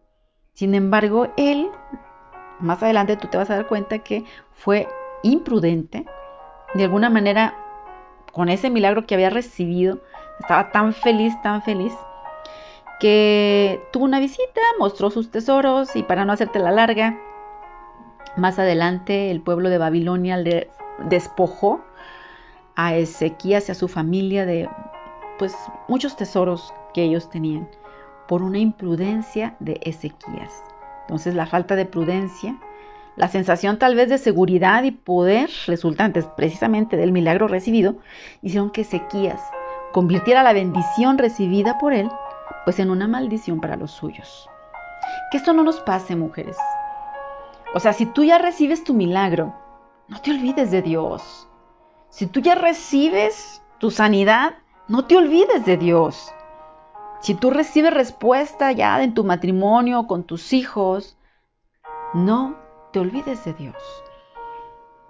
Sin 0.55 0.73
embargo, 0.73 1.27
él, 1.35 1.69
más 2.61 2.81
adelante 2.81 3.17
tú 3.17 3.27
te 3.27 3.37
vas 3.37 3.49
a 3.49 3.57
dar 3.57 3.67
cuenta 3.67 3.99
que 3.99 4.23
fue 4.53 4.87
imprudente. 5.21 6.05
De 6.73 6.85
alguna 6.85 7.09
manera, 7.09 7.53
con 8.31 8.47
ese 8.47 8.69
milagro 8.69 9.05
que 9.05 9.15
había 9.15 9.29
recibido, 9.29 9.99
estaba 10.39 10.71
tan 10.71 10.93
feliz, 10.93 11.33
tan 11.41 11.61
feliz, 11.61 11.93
que 13.01 13.85
tuvo 13.91 14.05
una 14.05 14.21
visita, 14.21 14.61
mostró 14.79 15.09
sus 15.09 15.29
tesoros 15.29 15.93
y 15.97 16.03
para 16.03 16.23
no 16.23 16.31
hacerte 16.31 16.59
la 16.59 16.71
larga, 16.71 17.19
más 18.37 18.57
adelante 18.57 19.31
el 19.31 19.41
pueblo 19.41 19.69
de 19.69 19.77
Babilonia 19.77 20.37
le 20.37 20.69
despojó 21.09 21.81
a 22.77 22.95
Ezequías 22.95 23.67
y 23.67 23.73
a 23.73 23.75
su 23.75 23.89
familia 23.89 24.45
de 24.45 24.69
pues 25.37 25.53
muchos 25.89 26.15
tesoros 26.15 26.73
que 26.93 27.03
ellos 27.03 27.29
tenían 27.29 27.67
por 28.27 28.41
una 28.41 28.59
imprudencia 28.59 29.55
de 29.59 29.79
Ezequías. 29.83 30.51
Entonces 31.01 31.35
la 31.35 31.45
falta 31.45 31.75
de 31.75 31.85
prudencia, 31.85 32.57
la 33.15 33.27
sensación 33.27 33.77
tal 33.77 33.95
vez 33.95 34.09
de 34.09 34.17
seguridad 34.17 34.83
y 34.83 34.91
poder 34.91 35.49
resultantes 35.67 36.25
precisamente 36.25 36.97
del 36.97 37.11
milagro 37.11 37.47
recibido, 37.47 37.95
hicieron 38.41 38.71
que 38.71 38.81
Ezequías 38.81 39.41
convirtiera 39.93 40.43
la 40.43 40.53
bendición 40.53 41.17
recibida 41.17 41.77
por 41.77 41.93
él 41.93 42.09
pues 42.65 42.79
en 42.79 42.89
una 42.89 43.07
maldición 43.07 43.61
para 43.61 43.77
los 43.77 43.91
suyos. 43.91 44.49
Que 45.31 45.37
esto 45.37 45.53
no 45.53 45.63
nos 45.63 45.79
pase, 45.79 46.15
mujeres. 46.15 46.57
O 47.73 47.79
sea, 47.79 47.93
si 47.93 48.05
tú 48.07 48.23
ya 48.23 48.37
recibes 48.37 48.83
tu 48.83 48.93
milagro, 48.93 49.53
no 50.07 50.19
te 50.21 50.31
olvides 50.31 50.71
de 50.71 50.81
Dios. 50.81 51.47
Si 52.09 52.25
tú 52.25 52.39
ya 52.39 52.55
recibes 52.55 53.61
tu 53.79 53.91
sanidad, 53.91 54.55
no 54.87 55.05
te 55.05 55.17
olvides 55.17 55.65
de 55.65 55.77
Dios. 55.77 56.33
Si 57.25 57.33
tú 57.33 57.49
recibes 57.49 57.91
respuesta 57.91 58.71
ya 58.71 59.01
en 59.01 59.15
tu 59.15 59.23
matrimonio, 59.23 60.05
con 60.05 60.25
tus 60.25 60.53
hijos, 60.53 61.17
no 62.13 62.55
te 62.93 62.99
olvides 62.99 63.43
de 63.45 63.53
Dios. 63.53 63.75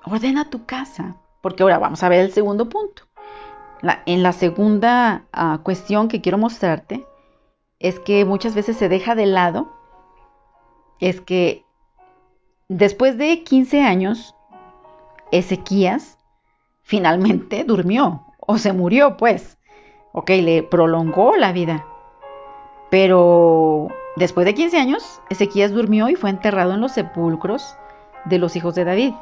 Ordena 0.05 0.49
tu 0.49 0.65
casa, 0.65 1.17
Porque 1.41 1.63
ahora 1.63 1.77
vamos 1.77 2.03
a 2.03 2.07
ver 2.07 2.21
el 2.21 2.31
segundo 2.31 2.69
punto. 2.69 3.03
en 4.05 4.23
la 4.23 4.31
segunda 4.31 5.25
ah, 5.33 5.59
cuestión 5.61 6.07
que 6.07 6.21
quiero 6.21 6.37
mostrarte 6.37 7.05
es 7.79 7.99
que 7.99 8.23
muchas 8.23 8.55
veces 8.55 8.77
se 8.77 8.87
deja 8.87 9.13
de 9.13 9.25
lado, 9.25 9.73
es 11.01 11.19
que 11.19 11.65
después 12.69 13.17
de 13.17 13.43
15 13.43 13.81
años, 13.81 14.33
Ezequías 15.33 16.17
finalmente 16.81 17.65
durmió 17.65 18.25
o 18.39 18.57
se 18.57 18.71
murió, 18.71 19.17
pues. 19.17 19.57
Ok, 20.13 20.29
le 20.29 20.63
prolongó 20.63 21.35
la 21.35 21.51
vida. 21.51 21.85
Pero 22.89 23.87
después 24.15 24.45
de 24.45 24.53
15 24.53 24.77
años, 24.77 25.21
Ezequías 25.29 25.71
durmió 25.71 26.09
y 26.09 26.15
fue 26.15 26.29
enterrado 26.29 26.73
en 26.73 26.81
los 26.81 26.93
sepulcros 26.93 27.75
de 28.25 28.39
los 28.39 28.55
hijos 28.55 28.75
de 28.75 28.85
David. 28.85 29.13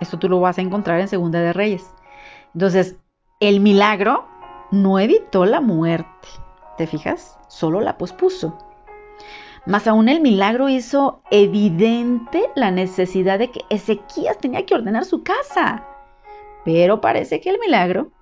Esto 0.00 0.18
tú 0.18 0.28
lo 0.28 0.40
vas 0.40 0.58
a 0.58 0.62
encontrar 0.62 1.00
en 1.00 1.08
Segunda 1.08 1.40
de 1.40 1.52
Reyes. 1.52 1.90
Entonces, 2.54 2.96
el 3.40 3.60
milagro 3.60 4.26
no 4.70 4.98
evitó 4.98 5.44
la 5.44 5.60
muerte. 5.60 6.28
¿Te 6.76 6.86
fijas? 6.86 7.38
Solo 7.48 7.80
la 7.80 7.96
pospuso. 7.96 8.58
Más 9.64 9.86
aún 9.88 10.08
el 10.08 10.20
milagro 10.20 10.68
hizo 10.68 11.22
evidente 11.30 12.50
la 12.54 12.70
necesidad 12.70 13.38
de 13.38 13.50
que 13.50 13.62
Ezequías 13.68 14.38
tenía 14.38 14.64
que 14.64 14.74
ordenar 14.74 15.04
su 15.04 15.22
casa. 15.22 15.84
Pero 16.64 17.00
parece 17.00 17.40
que 17.40 17.50
el 17.50 17.58
milagro 17.58 18.12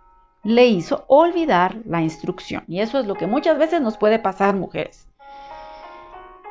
le 0.44 0.66
hizo 0.66 1.04
olvidar 1.08 1.76
la 1.86 2.02
instrucción. 2.02 2.64
Y 2.68 2.80
eso 2.80 3.00
es 3.00 3.06
lo 3.06 3.14
que 3.14 3.26
muchas 3.26 3.58
veces 3.58 3.80
nos 3.80 3.96
puede 3.96 4.18
pasar, 4.18 4.54
mujeres. 4.54 5.08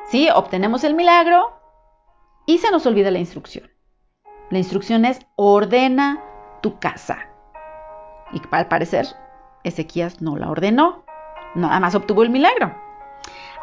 Sí, 0.08 0.28
obtenemos 0.34 0.84
el 0.84 0.94
milagro 0.94 1.58
y 2.46 2.58
se 2.58 2.70
nos 2.70 2.84
olvida 2.86 3.10
la 3.10 3.20
instrucción. 3.20 3.70
La 4.50 4.58
instrucción 4.58 5.04
es 5.04 5.20
ordena 5.36 6.22
tu 6.60 6.78
casa. 6.78 7.28
Y 8.32 8.42
al 8.50 8.68
parecer, 8.68 9.06
Ezequías 9.62 10.20
no 10.20 10.36
la 10.36 10.50
ordenó. 10.50 11.04
Nada 11.54 11.80
más 11.80 11.94
obtuvo 11.94 12.22
el 12.22 12.30
milagro. 12.30 12.74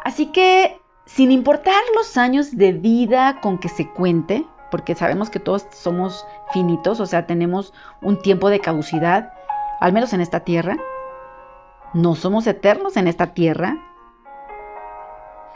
Así 0.02 0.26
que, 0.26 0.80
sin 1.04 1.30
importar 1.30 1.82
los 1.94 2.16
años 2.16 2.56
de 2.56 2.72
vida 2.72 3.40
con 3.40 3.58
que 3.58 3.68
se 3.68 3.88
cuente, 3.88 4.46
porque 4.70 4.94
sabemos 4.94 5.30
que 5.30 5.38
todos 5.38 5.66
somos 5.70 6.26
finitos, 6.52 6.98
o 6.98 7.06
sea, 7.06 7.26
tenemos 7.26 7.72
un 8.00 8.20
tiempo 8.20 8.48
de 8.48 8.60
caducidad, 8.60 9.32
al 9.82 9.92
menos 9.92 10.12
en 10.12 10.20
esta 10.20 10.40
tierra. 10.40 10.76
No 11.92 12.14
somos 12.14 12.46
eternos 12.46 12.96
en 12.96 13.08
esta 13.08 13.34
tierra. 13.34 13.78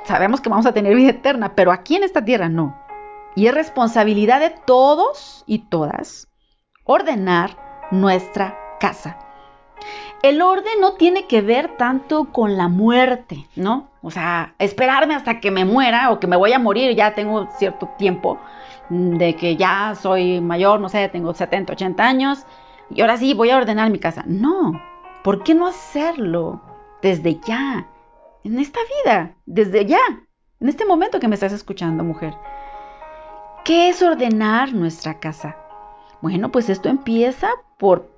Sabemos 0.03 0.41
que 0.41 0.49
vamos 0.49 0.67
a 0.67 0.73
tener 0.73 0.97
vida 0.97 1.11
eterna, 1.11 1.55
pero 1.55 1.71
aquí 1.71 1.95
en 1.95 2.03
esta 2.03 2.25
tierra 2.25 2.49
no. 2.49 2.77
Y 3.37 3.47
es 3.47 3.55
responsabilidad 3.55 4.41
de 4.41 4.51
todos 4.51 5.45
y 5.47 5.61
todas 5.61 6.29
ordenar 6.83 7.57
nuestra 7.93 8.59
casa. 8.81 9.17
El 10.23 10.43
orden 10.43 10.81
no 10.81 10.95
tiene 10.95 11.27
que 11.27 11.41
ver 11.41 11.77
tanto 11.77 12.33
con 12.33 12.57
la 12.57 12.67
muerte, 12.67 13.47
¿no? 13.55 13.91
O 14.03 14.11
sea, 14.11 14.55
esperarme 14.59 15.15
hasta 15.15 15.39
que 15.39 15.53
me 15.53 15.65
muera 15.65 16.11
o 16.11 16.19
que 16.19 16.27
me 16.27 16.37
voy 16.37 16.53
a 16.53 16.59
morir, 16.59 16.97
ya 16.97 17.15
tengo 17.15 17.47
cierto 17.59 17.91
tiempo 17.97 18.41
de 18.89 19.37
que 19.37 19.57
ya 19.57 19.95
soy 19.95 20.41
mayor, 20.41 20.81
no 20.81 20.89
sé, 20.89 21.09
tengo 21.11 21.33
70, 21.33 21.75
80 21.75 22.05
años 22.05 22.47
y 22.91 23.01
ahora 23.01 23.17
sí 23.17 23.35
voy 23.35 23.51
a 23.51 23.57
ordenar 23.57 23.91
mi 23.91 23.99
casa. 23.99 24.25
No, 24.27 24.81
¿por 25.23 25.43
qué 25.43 25.55
no 25.55 25.67
hacerlo 25.67 26.61
desde 27.03 27.41
ya? 27.47 27.89
En 28.45 28.59
esta 28.59 28.79
vida, 29.05 29.35
desde 29.45 29.87
ya, 29.87 29.99
en 30.61 30.69
este 30.69 30.87
momento 30.87 31.19
que 31.19 31.29
me 31.29 31.35
estás 31.35 31.53
escuchando, 31.53 32.05
mujer. 32.05 32.35
¿Qué 33.65 33.89
es 33.89 34.01
ordenar 34.03 34.73
nuestra 34.73 35.19
casa? 35.19 35.57
Bueno, 36.23 36.53
pues 36.53 36.69
esto 36.69 36.89
empieza 36.89 37.49
por 37.79 38.09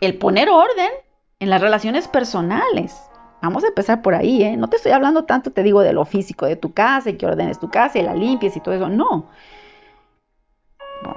el 0.00 0.18
poner 0.18 0.50
orden 0.50 0.90
en 1.38 1.50
las 1.50 1.62
relaciones 1.62 2.06
personales. 2.06 2.94
Vamos 3.40 3.64
a 3.64 3.68
empezar 3.68 4.02
por 4.02 4.14
ahí, 4.14 4.42
¿eh? 4.42 4.56
No 4.56 4.68
te 4.68 4.76
estoy 4.76 4.92
hablando 4.92 5.24
tanto, 5.24 5.50
te 5.50 5.62
digo, 5.62 5.80
de 5.80 5.94
lo 5.94 6.04
físico 6.04 6.44
de 6.44 6.56
tu 6.56 6.74
casa 6.74 7.08
y 7.08 7.16
que 7.16 7.26
ordenes 7.26 7.58
tu 7.58 7.70
casa 7.70 7.98
y 7.98 8.02
la 8.02 8.14
limpies 8.14 8.56
y 8.56 8.60
todo 8.60 8.74
eso. 8.74 8.88
No. 8.90 9.26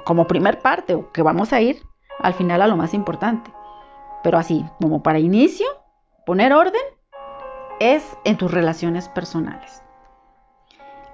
Como 0.04 0.26
primer 0.26 0.60
parte, 0.60 1.04
que 1.12 1.20
vamos 1.20 1.52
a 1.52 1.60
ir 1.60 1.82
al 2.18 2.34
final 2.34 2.62
a 2.62 2.66
lo 2.66 2.76
más 2.76 2.94
importante. 2.94 3.52
Pero 4.22 4.38
así, 4.38 4.64
como 4.80 5.02
para 5.02 5.18
inicio, 5.18 5.66
poner 6.24 6.52
orden 6.52 6.82
es 7.80 8.16
en 8.24 8.36
tus 8.36 8.50
relaciones 8.50 9.08
personales. 9.08 9.82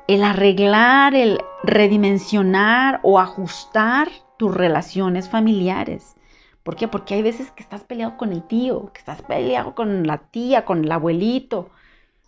El 0.06 0.24
arreglar, 0.24 1.14
el 1.14 1.40
redimensionar 1.62 3.00
o 3.02 3.18
ajustar 3.18 4.08
tus 4.36 4.54
relaciones 4.54 5.28
familiares. 5.28 6.16
¿Por 6.62 6.76
qué? 6.76 6.88
Porque 6.88 7.14
hay 7.14 7.22
veces 7.22 7.50
que 7.52 7.62
estás 7.62 7.82
peleado 7.82 8.16
con 8.16 8.32
el 8.32 8.42
tío, 8.42 8.92
que 8.92 8.98
estás 8.98 9.22
peleado 9.22 9.74
con 9.74 10.06
la 10.06 10.18
tía, 10.18 10.64
con 10.64 10.84
el 10.84 10.92
abuelito. 10.92 11.70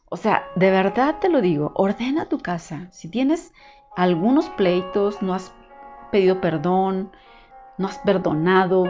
O 0.09 0.17
sea, 0.17 0.45
de 0.57 0.71
verdad 0.71 1.17
te 1.21 1.29
lo 1.29 1.41
digo, 1.41 1.73
ordena 1.75 2.29
tu 2.29 2.39
casa. 2.39 2.89
Si 2.91 3.09
tienes 3.09 3.53
algunos 3.97 4.49
pleitos, 4.51 5.23
no 5.23 5.35
has 5.35 5.55
pedido 6.11 6.41
perdón, 6.41 7.13
no 7.79 7.89
has 7.89 7.99
perdonado, 7.99 8.85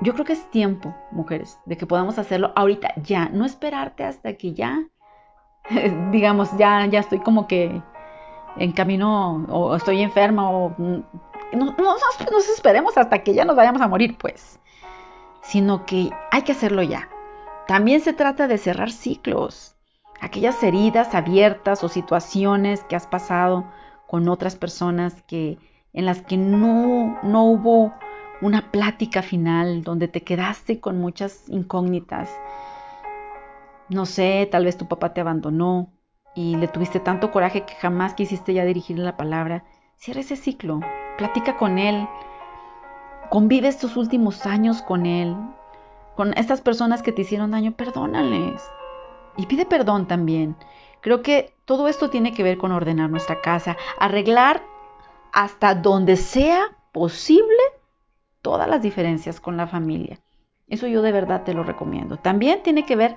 yo 0.00 0.14
creo 0.14 0.24
que 0.24 0.32
es 0.32 0.50
tiempo, 0.50 0.94
mujeres, 1.10 1.58
de 1.66 1.76
que 1.76 1.86
podamos 1.86 2.18
hacerlo 2.18 2.52
ahorita, 2.56 2.94
ya, 3.02 3.28
no 3.28 3.44
esperarte 3.44 4.04
hasta 4.04 4.34
que 4.34 4.54
ya, 4.54 4.82
digamos, 6.10 6.56
ya, 6.56 6.86
ya 6.86 7.00
estoy 7.00 7.20
como 7.20 7.46
que 7.46 7.82
en 8.56 8.72
camino 8.72 9.46
o 9.48 9.76
estoy 9.76 10.00
enferma 10.00 10.50
o 10.50 10.74
no, 10.78 11.76
nos 12.32 12.48
esperemos 12.48 12.96
hasta 12.96 13.22
que 13.22 13.34
ya 13.34 13.44
nos 13.44 13.56
vayamos 13.56 13.82
a 13.82 13.88
morir, 13.88 14.16
pues, 14.18 14.58
sino 15.42 15.84
que 15.84 16.10
hay 16.30 16.42
que 16.42 16.52
hacerlo 16.52 16.82
ya. 16.82 17.08
También 17.66 18.00
se 18.00 18.12
trata 18.12 18.48
de 18.48 18.58
cerrar 18.58 18.90
ciclos, 18.90 19.76
aquellas 20.20 20.62
heridas 20.62 21.14
abiertas 21.14 21.84
o 21.84 21.88
situaciones 21.88 22.82
que 22.84 22.96
has 22.96 23.06
pasado 23.06 23.64
con 24.06 24.28
otras 24.28 24.56
personas 24.56 25.22
que 25.22 25.58
en 25.92 26.06
las 26.06 26.22
que 26.22 26.36
no, 26.36 27.18
no 27.22 27.44
hubo 27.44 27.92
una 28.40 28.70
plática 28.70 29.22
final, 29.22 29.82
donde 29.82 30.08
te 30.08 30.22
quedaste 30.22 30.80
con 30.80 30.98
muchas 30.98 31.48
incógnitas. 31.48 32.30
No 33.88 34.06
sé, 34.06 34.48
tal 34.50 34.64
vez 34.64 34.76
tu 34.76 34.88
papá 34.88 35.12
te 35.12 35.20
abandonó 35.20 35.92
y 36.34 36.56
le 36.56 36.68
tuviste 36.68 37.00
tanto 37.00 37.32
coraje 37.32 37.64
que 37.64 37.74
jamás 37.74 38.14
quisiste 38.14 38.54
ya 38.54 38.64
dirigirle 38.64 39.04
la 39.04 39.16
palabra. 39.16 39.64
Cierra 39.96 40.20
ese 40.20 40.36
ciclo, 40.36 40.80
platica 41.18 41.56
con 41.56 41.78
Él, 41.78 42.08
convive 43.28 43.68
estos 43.68 43.96
últimos 43.96 44.46
años 44.46 44.80
con 44.82 45.06
Él, 45.06 45.36
con 46.16 46.32
estas 46.38 46.60
personas 46.60 47.02
que 47.02 47.12
te 47.12 47.22
hicieron 47.22 47.50
daño, 47.50 47.72
perdónales 47.72 48.62
y 49.36 49.46
pide 49.46 49.66
perdón 49.66 50.06
también. 50.06 50.56
Creo 51.00 51.22
que 51.22 51.54
todo 51.64 51.88
esto 51.88 52.10
tiene 52.10 52.32
que 52.32 52.42
ver 52.42 52.58
con 52.58 52.72
ordenar 52.72 53.10
nuestra 53.10 53.40
casa, 53.40 53.76
arreglar 53.98 54.62
hasta 55.32 55.74
donde 55.74 56.16
sea 56.16 56.76
posible 56.92 57.58
todas 58.42 58.68
las 58.68 58.82
diferencias 58.82 59.40
con 59.40 59.56
la 59.56 59.66
familia. 59.66 60.20
Eso 60.68 60.86
yo 60.86 61.02
de 61.02 61.12
verdad 61.12 61.44
te 61.44 61.54
lo 61.54 61.62
recomiendo. 61.62 62.16
También 62.16 62.62
tiene 62.62 62.86
que 62.86 62.96
ver 62.96 63.16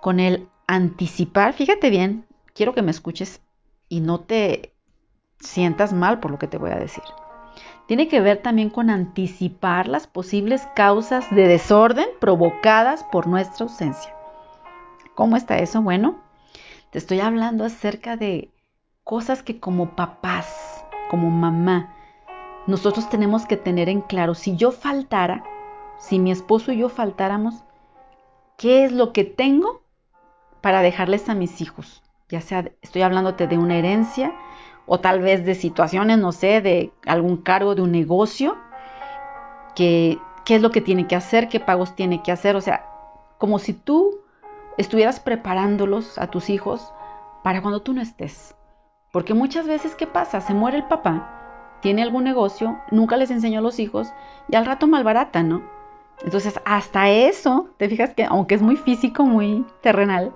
con 0.00 0.20
el 0.20 0.48
anticipar, 0.66 1.52
fíjate 1.52 1.90
bien, 1.90 2.26
quiero 2.54 2.74
que 2.74 2.82
me 2.82 2.90
escuches 2.90 3.42
y 3.88 4.00
no 4.00 4.20
te 4.20 4.74
sientas 5.38 5.92
mal 5.92 6.20
por 6.20 6.30
lo 6.30 6.38
que 6.38 6.46
te 6.46 6.58
voy 6.58 6.70
a 6.70 6.76
decir 6.76 7.02
tiene 7.90 8.06
que 8.06 8.20
ver 8.20 8.40
también 8.40 8.70
con 8.70 8.88
anticipar 8.88 9.88
las 9.88 10.06
posibles 10.06 10.64
causas 10.76 11.28
de 11.34 11.48
desorden 11.48 12.06
provocadas 12.20 13.02
por 13.10 13.26
nuestra 13.26 13.64
ausencia. 13.64 14.14
¿Cómo 15.16 15.36
está 15.36 15.58
eso? 15.58 15.82
Bueno, 15.82 16.20
te 16.92 16.98
estoy 16.98 17.18
hablando 17.18 17.64
acerca 17.64 18.16
de 18.16 18.52
cosas 19.02 19.42
que 19.42 19.58
como 19.58 19.96
papás, 19.96 20.79
como 21.10 21.28
mamá, 21.28 21.92
nosotros 22.68 23.10
tenemos 23.10 23.44
que 23.44 23.56
tener 23.56 23.88
en 23.88 24.00
claro. 24.00 24.34
Si 24.34 24.54
yo 24.54 24.70
faltara, 24.70 25.42
si 25.98 26.20
mi 26.20 26.30
esposo 26.30 26.70
y 26.70 26.78
yo 26.78 26.88
faltáramos, 26.88 27.64
¿qué 28.56 28.84
es 28.84 28.92
lo 28.92 29.12
que 29.12 29.24
tengo 29.24 29.82
para 30.60 30.82
dejarles 30.82 31.28
a 31.28 31.34
mis 31.34 31.60
hijos? 31.60 32.00
Ya 32.28 32.40
sea, 32.40 32.70
estoy 32.80 33.02
hablándote 33.02 33.48
de 33.48 33.58
una 33.58 33.76
herencia, 33.76 34.32
o 34.86 35.00
tal 35.00 35.20
vez 35.20 35.44
de 35.44 35.56
situaciones, 35.56 36.18
no 36.18 36.30
sé, 36.30 36.60
de 36.60 36.92
algún 37.06 37.38
cargo 37.38 37.74
de 37.74 37.82
un 37.82 37.90
negocio, 37.90 38.56
que, 39.74 40.16
qué 40.44 40.54
es 40.54 40.62
lo 40.62 40.70
que 40.70 40.80
tiene 40.80 41.08
que 41.08 41.16
hacer, 41.16 41.48
qué 41.48 41.58
pagos 41.58 41.96
tiene 41.96 42.22
que 42.22 42.30
hacer, 42.30 42.54
o 42.54 42.60
sea, 42.60 42.86
como 43.38 43.58
si 43.58 43.72
tú 43.72 44.20
estuvieras 44.78 45.18
preparándolos 45.18 46.18
a 46.18 46.28
tus 46.28 46.50
hijos 46.50 46.92
para 47.42 47.62
cuando 47.62 47.82
tú 47.82 47.94
no 47.94 48.00
estés. 48.00 48.54
Porque 49.12 49.34
muchas 49.34 49.66
veces, 49.66 49.94
¿qué 49.94 50.06
pasa? 50.06 50.40
Se 50.40 50.54
muere 50.54 50.78
el 50.78 50.84
papá, 50.84 51.78
tiene 51.80 52.02
algún 52.02 52.24
negocio, 52.24 52.78
nunca 52.90 53.16
les 53.16 53.30
enseñó 53.30 53.58
a 53.58 53.62
los 53.62 53.78
hijos 53.78 54.12
y 54.48 54.56
al 54.56 54.66
rato 54.66 54.86
malbarata, 54.86 55.42
¿no? 55.42 55.62
Entonces, 56.22 56.60
hasta 56.64 57.10
eso, 57.10 57.70
te 57.76 57.88
fijas 57.88 58.14
que 58.14 58.24
aunque 58.24 58.54
es 58.54 58.62
muy 58.62 58.76
físico, 58.76 59.24
muy 59.24 59.64
terrenal, 59.80 60.34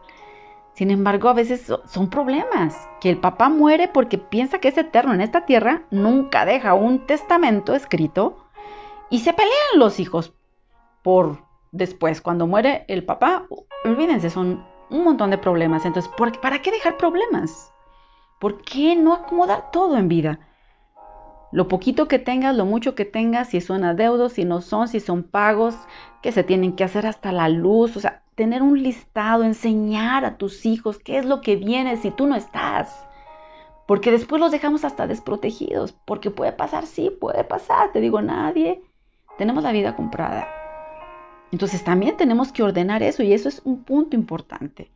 sin 0.72 0.90
embargo, 0.90 1.28
a 1.28 1.34
veces 1.34 1.72
son 1.86 2.10
problemas, 2.10 2.88
que 3.00 3.10
el 3.10 3.18
papá 3.18 3.48
muere 3.48 3.86
porque 3.86 4.18
piensa 4.18 4.58
que 4.58 4.68
es 4.68 4.78
eterno 4.78 5.14
en 5.14 5.20
esta 5.20 5.46
tierra, 5.46 5.82
nunca 5.90 6.44
deja 6.44 6.74
un 6.74 7.06
testamento 7.06 7.74
escrito 7.74 8.38
Y 9.08 9.20
se 9.20 9.32
pelean 9.32 9.76
los 9.76 10.00
hijos 10.00 10.34
por 11.04 11.44
después, 11.70 12.22
cuando 12.22 12.46
muere 12.46 12.86
el 12.88 13.04
papá, 13.04 13.46
olvídense, 13.84 14.30
son 14.30 14.66
un 14.88 15.04
montón 15.04 15.28
de 15.30 15.36
problemas. 15.38 15.84
Entonces, 15.84 16.10
¿para 16.40 16.62
qué 16.62 16.70
dejar 16.70 16.96
problemas? 16.96 17.73
¿Por 18.40 18.62
qué 18.62 18.96
no 18.96 19.14
acomodar 19.14 19.70
todo 19.70 19.96
en 19.96 20.08
vida? 20.08 20.40
Lo 21.52 21.68
poquito 21.68 22.08
que 22.08 22.18
tengas, 22.18 22.56
lo 22.56 22.64
mucho 22.64 22.94
que 22.94 23.04
tengas, 23.04 23.50
si 23.50 23.60
son 23.60 23.84
adeudos, 23.84 24.32
si 24.32 24.44
no 24.44 24.60
son, 24.60 24.88
si 24.88 24.98
son 24.98 25.22
pagos, 25.22 25.76
que 26.20 26.32
se 26.32 26.42
tienen 26.42 26.74
que 26.74 26.82
hacer 26.82 27.06
hasta 27.06 27.30
la 27.30 27.48
luz, 27.48 27.96
o 27.96 28.00
sea, 28.00 28.22
tener 28.34 28.62
un 28.62 28.82
listado, 28.82 29.44
enseñar 29.44 30.24
a 30.24 30.36
tus 30.36 30.66
hijos 30.66 30.98
qué 30.98 31.18
es 31.18 31.24
lo 31.24 31.40
que 31.40 31.56
viene 31.56 31.96
si 31.96 32.10
tú 32.10 32.26
no 32.26 32.34
estás. 32.34 33.06
Porque 33.86 34.10
después 34.10 34.40
los 34.40 34.50
dejamos 34.50 34.84
hasta 34.84 35.06
desprotegidos, 35.06 35.92
porque 35.92 36.30
puede 36.30 36.52
pasar, 36.52 36.86
sí, 36.86 37.10
puede 37.10 37.44
pasar, 37.44 37.92
te 37.92 38.00
digo, 38.00 38.20
nadie, 38.20 38.82
tenemos 39.38 39.62
la 39.62 39.72
vida 39.72 39.94
comprada. 39.94 40.48
Entonces 41.52 41.84
también 41.84 42.16
tenemos 42.16 42.50
que 42.50 42.62
ordenar 42.62 43.02
eso 43.02 43.22
y 43.22 43.32
eso 43.32 43.48
es 43.48 43.62
un 43.64 43.84
punto 43.84 44.16
importante, 44.16 44.90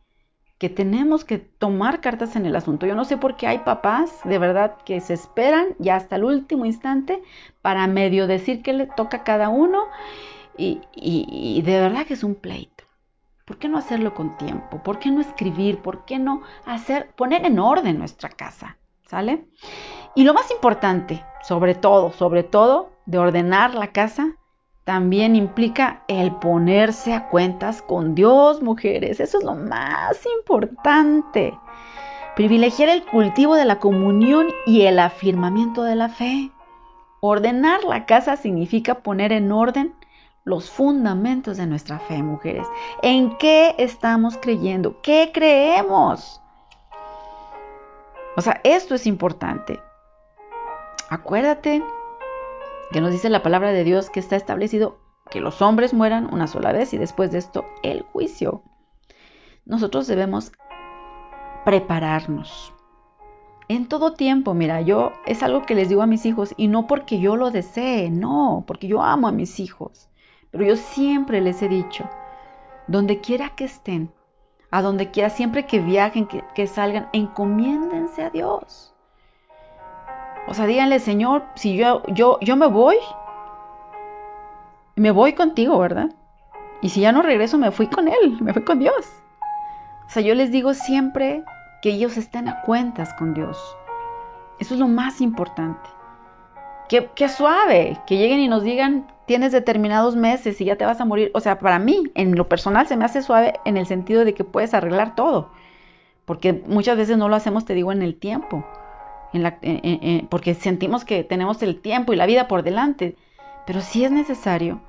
que 0.59 0.69
tenemos 0.69 1.25
que 1.25 1.39
tomar 1.39 2.01
cartas 2.01 2.35
en 2.35 2.45
el 2.45 2.55
asunto. 2.55 2.85
Yo 2.85 2.93
no 2.93 3.05
sé 3.05 3.17
por 3.17 3.37
qué 3.37 3.47
hay 3.47 3.59
papás 3.59 4.19
de 4.25 4.37
verdad 4.37 4.75
que 4.85 5.01
se 5.01 5.13
esperan 5.13 5.69
ya 5.79 5.95
hasta 5.95 6.17
el 6.17 6.25
último 6.25 6.65
instante 6.65 7.23
para 7.61 7.87
medio 7.87 8.27
decir 8.27 8.61
que 8.61 8.73
le 8.73 8.85
toca 8.85 9.17
a 9.17 9.23
cada 9.23 9.49
uno 9.49 9.85
y, 10.57 10.81
y 10.93 11.61
de 11.61 11.79
verdad 11.79 12.05
que 12.05 12.13
es 12.13 12.23
un 12.23 12.35
pleito. 12.35 12.83
¿Por 13.49 13.57
qué 13.57 13.67
no 13.67 13.79
hacerlo 13.79 14.13
con 14.13 14.37
tiempo? 14.37 14.83
¿Por 14.83 14.99
qué 14.99 15.09
no 15.09 15.21
escribir? 15.21 15.79
¿Por 15.79 16.05
qué 16.05 16.19
no 16.19 16.43
hacer, 16.67 17.09
poner 17.15 17.47
en 17.47 17.57
orden 17.57 17.97
nuestra 17.97 18.29
casa? 18.29 18.77
¿Sale? 19.07 19.47
Y 20.13 20.23
lo 20.23 20.35
más 20.35 20.51
importante, 20.51 21.25
sobre 21.41 21.73
todo, 21.73 22.11
sobre 22.11 22.43
todo, 22.43 22.91
de 23.07 23.17
ordenar 23.17 23.73
la 23.73 23.87
casa, 23.87 24.35
también 24.89 25.35
implica 25.35 26.01
el 26.07 26.31
ponerse 26.31 27.13
a 27.13 27.29
cuentas 27.29 27.83
con 27.83 28.15
Dios, 28.15 28.63
mujeres. 28.63 29.19
Eso 29.19 29.37
es 29.37 29.43
lo 29.43 29.53
más 29.53 30.19
importante. 30.39 31.55
Privilegiar 32.35 32.89
el 32.89 33.05
cultivo 33.05 33.53
de 33.53 33.65
la 33.65 33.77
comunión 33.77 34.47
y 34.65 34.87
el 34.87 34.97
afirmamiento 34.97 35.83
de 35.83 35.95
la 35.95 36.09
fe. 36.09 36.49
Ordenar 37.19 37.83
la 37.83 38.07
casa 38.07 38.35
significa 38.35 39.03
poner 39.03 39.31
en 39.31 39.51
orden 39.51 39.93
los 40.43 40.71
fundamentos 40.71 41.57
de 41.57 41.67
nuestra 41.67 41.99
fe, 41.99 42.23
mujeres. 42.23 42.65
¿En 43.03 43.37
qué 43.37 43.75
estamos 43.77 44.37
creyendo? 44.37 44.99
¿Qué 45.03 45.29
creemos? 45.31 46.41
O 48.35 48.41
sea, 48.41 48.59
esto 48.63 48.95
es 48.95 49.05
importante. 49.05 49.79
Acuérdate 51.11 51.83
que 52.91 53.01
nos 53.01 53.11
dice 53.11 53.29
la 53.29 53.43
palabra 53.43 53.71
de 53.71 53.83
Dios 53.83 54.09
que 54.09 54.19
está 54.19 54.35
establecido 54.35 54.99
que 55.29 55.41
los 55.41 55.61
hombres 55.61 55.93
mueran 55.93 56.33
una 56.33 56.47
sola 56.47 56.71
vez 56.71 56.93
y 56.93 56.97
después 56.97 57.31
de 57.31 57.37
esto 57.37 57.65
el 57.83 58.01
juicio. 58.01 58.63
Nosotros 59.65 60.07
debemos 60.07 60.51
prepararnos. 61.65 62.73
En 63.67 63.87
todo 63.87 64.13
tiempo, 64.13 64.55
mira, 64.55 64.81
yo 64.81 65.13
es 65.27 65.43
algo 65.43 65.61
que 65.61 65.75
les 65.75 65.89
digo 65.89 66.01
a 66.01 66.07
mis 66.07 66.25
hijos 66.25 66.55
y 66.57 66.67
no 66.67 66.87
porque 66.87 67.19
yo 67.19 67.35
lo 67.35 67.51
desee, 67.51 68.09
no, 68.09 68.63
porque 68.65 68.87
yo 68.87 69.03
amo 69.03 69.27
a 69.27 69.31
mis 69.31 69.59
hijos. 69.59 70.09
Pero 70.49 70.65
yo 70.65 70.75
siempre 70.75 71.41
les 71.41 71.61
he 71.61 71.69
dicho, 71.69 72.09
donde 72.87 73.21
quiera 73.21 73.49
que 73.55 73.65
estén, 73.65 74.11
a 74.71 74.81
donde 74.81 75.11
quiera, 75.11 75.29
siempre 75.29 75.67
que 75.67 75.79
viajen, 75.79 76.25
que, 76.25 76.43
que 76.55 76.65
salgan, 76.65 77.09
encomiéndense 77.13 78.23
a 78.23 78.31
Dios. 78.31 78.95
O 80.47 80.53
sea, 80.53 80.65
díganle, 80.65 80.99
Señor, 80.99 81.43
si 81.55 81.75
yo, 81.75 82.03
yo, 82.07 82.39
yo 82.41 82.55
me 82.55 82.67
voy, 82.67 82.95
me 84.95 85.11
voy 85.11 85.33
contigo, 85.33 85.77
¿verdad? 85.77 86.09
Y 86.81 86.89
si 86.89 87.01
ya 87.01 87.11
no 87.11 87.21
regreso, 87.21 87.57
me 87.57 87.71
fui 87.71 87.87
con 87.87 88.07
Él, 88.07 88.37
me 88.41 88.53
fui 88.53 88.63
con 88.63 88.79
Dios. 88.79 89.05
O 90.07 90.09
sea, 90.09 90.23
yo 90.23 90.33
les 90.33 90.51
digo 90.51 90.73
siempre 90.73 91.43
que 91.81 91.91
ellos 91.91 92.17
estén 92.17 92.47
a 92.47 92.61
cuentas 92.61 93.13
con 93.13 93.33
Dios. 93.33 93.57
Eso 94.59 94.73
es 94.73 94.79
lo 94.79 94.87
más 94.87 95.21
importante. 95.21 95.89
Qué, 96.87 97.09
qué 97.13 97.29
suave, 97.29 97.97
que 98.07 98.17
lleguen 98.17 98.39
y 98.39 98.47
nos 98.47 98.63
digan, 98.63 99.07
tienes 99.25 99.51
determinados 99.51 100.15
meses 100.15 100.59
y 100.59 100.65
ya 100.65 100.75
te 100.75 100.85
vas 100.85 100.99
a 100.99 101.05
morir. 101.05 101.29
O 101.35 101.39
sea, 101.39 101.59
para 101.59 101.77
mí, 101.77 102.11
en 102.15 102.35
lo 102.35 102.49
personal, 102.49 102.87
se 102.87 102.97
me 102.97 103.05
hace 103.05 103.21
suave 103.21 103.59
en 103.65 103.77
el 103.77 103.85
sentido 103.85 104.25
de 104.25 104.33
que 104.33 104.43
puedes 104.43 104.73
arreglar 104.73 105.13
todo. 105.15 105.51
Porque 106.25 106.63
muchas 106.65 106.97
veces 106.97 107.17
no 107.17 107.29
lo 107.29 107.35
hacemos, 107.35 107.65
te 107.65 107.75
digo, 107.75 107.91
en 107.91 108.01
el 108.01 108.15
tiempo 108.15 108.65
porque 110.29 110.55
sentimos 110.55 111.05
que 111.05 111.23
tenemos 111.23 111.61
el 111.61 111.79
tiempo 111.81 112.13
y 112.13 112.15
la 112.15 112.25
vida 112.25 112.47
por 112.47 112.63
delante, 112.63 113.15
pero 113.65 113.81
sí 113.81 114.03
es 114.03 114.11
necesario 114.11 114.81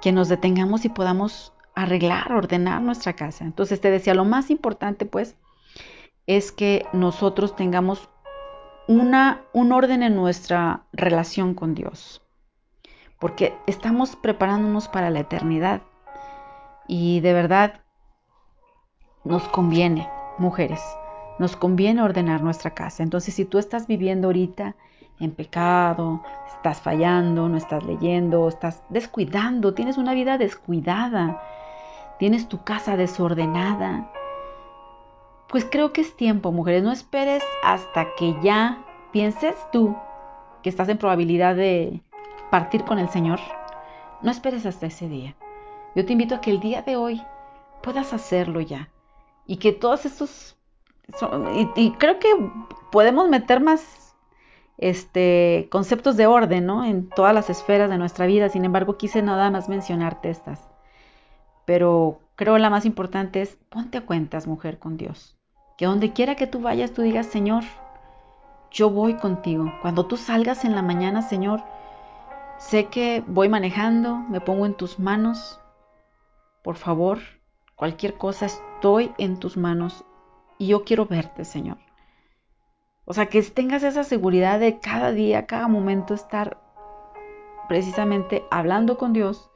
que 0.00 0.12
nos 0.12 0.28
detengamos 0.28 0.84
y 0.84 0.88
podamos 0.88 1.52
arreglar, 1.74 2.32
ordenar 2.32 2.82
nuestra 2.82 3.14
casa. 3.14 3.44
Entonces 3.44 3.80
te 3.80 3.90
decía, 3.90 4.14
lo 4.14 4.24
más 4.24 4.50
importante 4.50 5.06
pues 5.06 5.36
es 6.26 6.52
que 6.52 6.86
nosotros 6.92 7.56
tengamos 7.56 8.08
una, 8.88 9.42
un 9.52 9.72
orden 9.72 10.02
en 10.02 10.16
nuestra 10.16 10.84
relación 10.92 11.54
con 11.54 11.74
Dios, 11.74 12.22
porque 13.18 13.54
estamos 13.66 14.16
preparándonos 14.16 14.88
para 14.88 15.10
la 15.10 15.20
eternidad 15.20 15.82
y 16.88 17.20
de 17.20 17.32
verdad 17.32 17.80
nos 19.24 19.42
conviene, 19.48 20.08
mujeres, 20.38 20.80
nos 21.42 21.56
conviene 21.56 22.02
ordenar 22.02 22.42
nuestra 22.42 22.70
casa. 22.70 23.02
Entonces, 23.02 23.34
si 23.34 23.44
tú 23.44 23.58
estás 23.58 23.86
viviendo 23.86 24.28
ahorita 24.28 24.76
en 25.20 25.32
pecado, 25.32 26.22
estás 26.54 26.80
fallando, 26.80 27.48
no 27.48 27.56
estás 27.56 27.84
leyendo, 27.84 28.48
estás 28.48 28.82
descuidando, 28.88 29.74
tienes 29.74 29.98
una 29.98 30.14
vida 30.14 30.38
descuidada, 30.38 31.42
tienes 32.18 32.48
tu 32.48 32.62
casa 32.62 32.96
desordenada, 32.96 34.10
pues 35.48 35.66
creo 35.70 35.92
que 35.92 36.00
es 36.00 36.16
tiempo, 36.16 36.52
mujeres, 36.52 36.82
no 36.82 36.92
esperes 36.92 37.42
hasta 37.62 38.14
que 38.16 38.34
ya 38.42 38.84
pienses 39.12 39.54
tú 39.70 39.94
que 40.62 40.70
estás 40.70 40.88
en 40.88 40.98
probabilidad 40.98 41.56
de 41.56 42.00
partir 42.50 42.84
con 42.84 42.98
el 42.98 43.10
Señor. 43.10 43.40
No 44.22 44.30
esperes 44.30 44.64
hasta 44.64 44.86
ese 44.86 45.08
día. 45.08 45.34
Yo 45.94 46.06
te 46.06 46.12
invito 46.12 46.36
a 46.36 46.40
que 46.40 46.52
el 46.52 46.60
día 46.60 46.82
de 46.82 46.96
hoy 46.96 47.20
puedas 47.82 48.12
hacerlo 48.12 48.60
ya 48.60 48.88
y 49.46 49.56
que 49.56 49.72
todos 49.72 50.06
estos 50.06 50.56
y, 51.76 51.90
creo 51.92 52.18
que 52.18 52.28
podemos 52.90 53.28
meter 53.28 53.60
más 53.60 54.14
este, 54.78 55.68
conceptos 55.70 56.16
de 56.16 56.26
orden 56.26 56.66
¿no? 56.66 56.84
en 56.84 57.08
todas 57.08 57.34
las 57.34 57.50
esferas 57.50 57.90
de 57.90 57.98
nuestra 57.98 58.26
vida. 58.26 58.48
Sin 58.48 58.64
embargo, 58.64 58.96
quise 58.96 59.22
nada 59.22 59.50
más 59.50 59.68
mencionarte 59.68 60.30
estas. 60.30 60.68
Pero 61.64 62.20
creo 62.36 62.58
la 62.58 62.70
más 62.70 62.84
importante 62.84 63.42
es 63.42 63.56
ponte 63.68 63.98
a 63.98 64.06
cuentas, 64.06 64.46
mujer, 64.46 64.78
con 64.78 64.96
Dios. 64.96 65.36
Que 65.76 65.86
donde 65.86 66.12
quiera 66.12 66.34
que 66.34 66.46
tú 66.46 66.60
vayas, 66.60 66.92
tú 66.92 67.02
digas, 67.02 67.26
Señor, 67.26 67.64
yo 68.70 68.90
voy 68.90 69.14
contigo. 69.14 69.72
Cuando 69.82 70.06
tú 70.06 70.16
salgas 70.16 70.64
en 70.64 70.74
la 70.74 70.82
mañana, 70.82 71.22
Señor, 71.22 71.62
sé 72.58 72.86
que 72.86 73.22
voy 73.26 73.48
manejando, 73.48 74.16
me 74.16 74.40
pongo 74.40 74.66
en 74.66 74.74
tus 74.74 74.98
manos. 74.98 75.60
Por 76.62 76.76
favor, 76.76 77.18
cualquier 77.76 78.14
cosa, 78.14 78.46
estoy 78.46 79.12
en 79.18 79.38
tus 79.38 79.56
manos 79.56 80.04
y 80.62 80.68
yo 80.68 80.84
quiero 80.84 81.06
verte, 81.06 81.44
Señor. 81.44 81.78
O 83.04 83.14
sea, 83.14 83.26
que 83.26 83.42
tengas 83.42 83.82
esa 83.82 84.04
seguridad 84.04 84.60
de 84.60 84.78
cada 84.78 85.10
día, 85.10 85.46
cada 85.46 85.66
momento 85.66 86.14
estar 86.14 86.62
precisamente 87.68 88.44
hablando 88.48 88.96
con 88.96 89.12
Dios, 89.12 89.50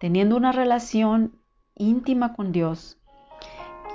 teniendo 0.00 0.36
una 0.36 0.50
relación 0.50 1.38
íntima 1.76 2.34
con 2.34 2.50
Dios. 2.50 2.98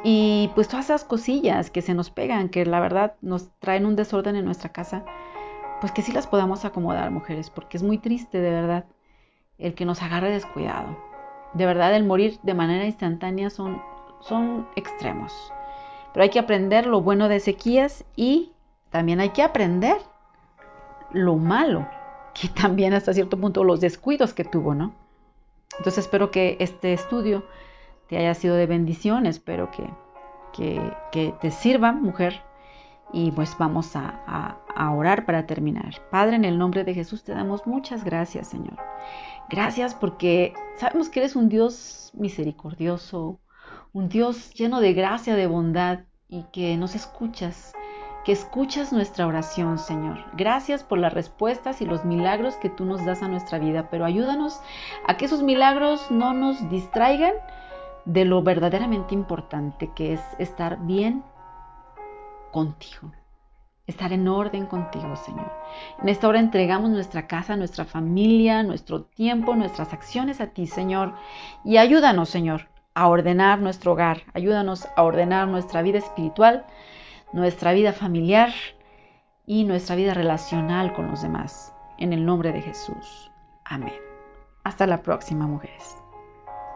Y 0.06 0.52
pues 0.56 0.69
todas 0.69 0.86
esas 0.86 1.04
cosillas 1.04 1.69
que 1.69 1.82
se 1.82 1.93
nos 1.93 2.12
pegan, 2.12 2.47
que 2.47 2.65
la 2.65 2.80
verdad 2.80 3.15
nos 3.19 3.49
traen 3.60 3.86
un 3.86 3.97
desorden 3.97 4.38
en 4.38 4.45
nuestra 4.45 4.71
casa, 4.71 5.04
pues 5.82 5.91
que 5.91 6.02
sí 6.02 6.13
las 6.13 6.28
podamos 6.28 6.63
acomodar, 6.63 7.12
mujeres, 7.12 7.49
porque 7.49 7.76
es 7.76 7.84
muy 7.84 7.97
triste, 7.97 8.39
de 8.39 8.52
verdad, 8.52 8.86
el 9.58 9.73
que 9.73 9.84
nos 9.84 10.02
agarre 10.02 10.30
descuidado. 10.30 10.97
De 11.56 11.65
verdad, 11.65 11.93
el 11.93 12.06
morir 12.06 12.39
de 12.43 12.54
manera 12.54 12.86
instantánea 12.86 13.49
son, 13.49 13.82
son 14.21 14.65
extremos. 14.78 15.52
Pero 16.13 16.23
hay 16.23 16.30
que 16.30 16.39
aprender 16.39 16.86
lo 16.86 17.02
bueno 17.02 17.28
de 17.28 17.38
Ezequías 17.38 18.06
y 18.15 18.52
también 18.89 19.19
hay 19.19 19.30
que 19.30 19.41
aprender 19.41 19.97
lo 21.12 21.36
malo, 21.36 21.88
que 22.34 22.47
también 22.47 22.93
hasta 22.93 23.13
cierto 23.13 23.39
punto 23.39 23.63
los 23.63 23.82
descuidos 23.82 24.34
que 24.34 24.43
tuvo, 24.43 24.76
¿no? 24.76 24.93
Entonces 25.78 26.06
espero 26.06 26.30
que 26.30 26.58
este 26.60 26.93
estudio 26.93 27.43
te 28.08 28.17
haya 28.17 28.36
sido 28.36 28.56
de 28.56 28.67
bendición, 28.67 29.26
espero 29.26 29.71
que, 29.71 29.89
que, 31.12 31.34
te 31.41 31.52
sirva, 31.52 31.91
mujer. 31.91 32.41
Y 33.12 33.32
pues 33.32 33.56
vamos 33.60 33.95
a, 33.95 34.58
a 34.76 34.91
orar 34.91 35.26
para 35.26 35.45
terminar. 35.45 36.02
Padre, 36.10 36.36
en 36.36 36.45
el 36.45 36.58
nombre 36.58 36.84
de 36.84 36.93
Jesús 36.93 37.23
te 37.23 37.32
damos 37.32 37.67
muchas 37.67 38.04
gracias, 38.04 38.47
Señor. 38.47 38.78
Gracias 39.49 39.93
porque 39.93 40.54
sabemos 40.78 41.10
que 41.10 41.19
eres 41.19 41.36
un 41.36 41.49
Dios 41.49 42.12
misericordioso, 42.13 43.39
un 43.93 44.10
Dios 44.10 44.51
lleno 44.56 44.82
de 44.82 44.93
gracia, 44.93 45.36
de 45.36 45.47
bondad 45.47 45.99
y 46.27 46.43
que 46.51 46.75
nos 46.77 46.95
escuchas 46.95 47.73
que 48.25 48.32
escuchas 48.32 48.93
nuestra 48.93 49.27
oración, 49.27 49.77
Señor. 49.77 50.17
Gracias 50.34 50.84
por 50.84 50.97
las 50.97 51.13
respuestas 51.13 51.82
y 51.82 51.86
los 51.86 52.06
milagros 52.06 52.56
que 52.56 52.69
tú 52.69 52.86
nos 52.86 53.06
das 53.06 53.21
a 53.21 53.27
nuestra 53.27 53.60
vida, 53.60 53.89
pero 53.91 54.06
ayúdanos 54.06 54.62
a 55.06 55.17
que 55.17 55.25
esos 55.25 55.43
milagros 55.43 56.10
no 56.10 56.34
nos 56.34 56.69
distraigan 56.69 57.34
de 58.06 58.23
lo 58.23 58.41
verdaderamente 58.41 59.13
importante 59.13 59.91
que 59.93 60.13
es 60.13 60.21
estar 60.39 60.79
bien 60.86 61.23
contigo, 62.51 63.12
estar 63.88 64.13
en 64.13 64.27
orden 64.27 64.67
contigo, 64.67 65.17
Señor. 65.17 65.51
En 66.01 66.08
esta 66.08 66.29
hora 66.29 66.39
entregamos 66.39 66.91
nuestra 66.91 67.27
casa, 67.27 67.58
nuestra 67.58 67.84
familia, 67.84 68.63
nuestro 68.63 69.03
tiempo, 69.03 69.53
nuestras 69.56 69.91
acciones 69.91 70.39
a 70.39 70.47
ti, 70.47 70.65
Señor, 70.65 71.13
y 71.65 71.75
ayúdanos, 71.75 72.29
Señor, 72.29 72.69
a 72.95 73.08
ordenar 73.08 73.60
nuestro 73.60 73.93
hogar, 73.93 74.23
ayúdanos 74.34 74.88
a 74.95 75.03
ordenar 75.03 75.47
nuestra 75.47 75.82
vida 75.82 75.97
espiritual, 75.97 76.65
nuestra 77.32 77.73
vida 77.73 77.93
familiar 77.93 78.51
y 79.45 79.63
nuestra 79.63 79.95
vida 79.95 80.13
relacional 80.13 80.93
con 80.93 81.08
los 81.10 81.21
demás. 81.21 81.73
En 81.97 82.13
el 82.13 82.25
nombre 82.25 82.51
de 82.51 82.62
Jesús. 82.62 83.32
Amén. 83.65 83.93
Hasta 84.63 84.88
la 84.88 85.01
próxima, 85.01 85.47
mujeres. 85.47 86.03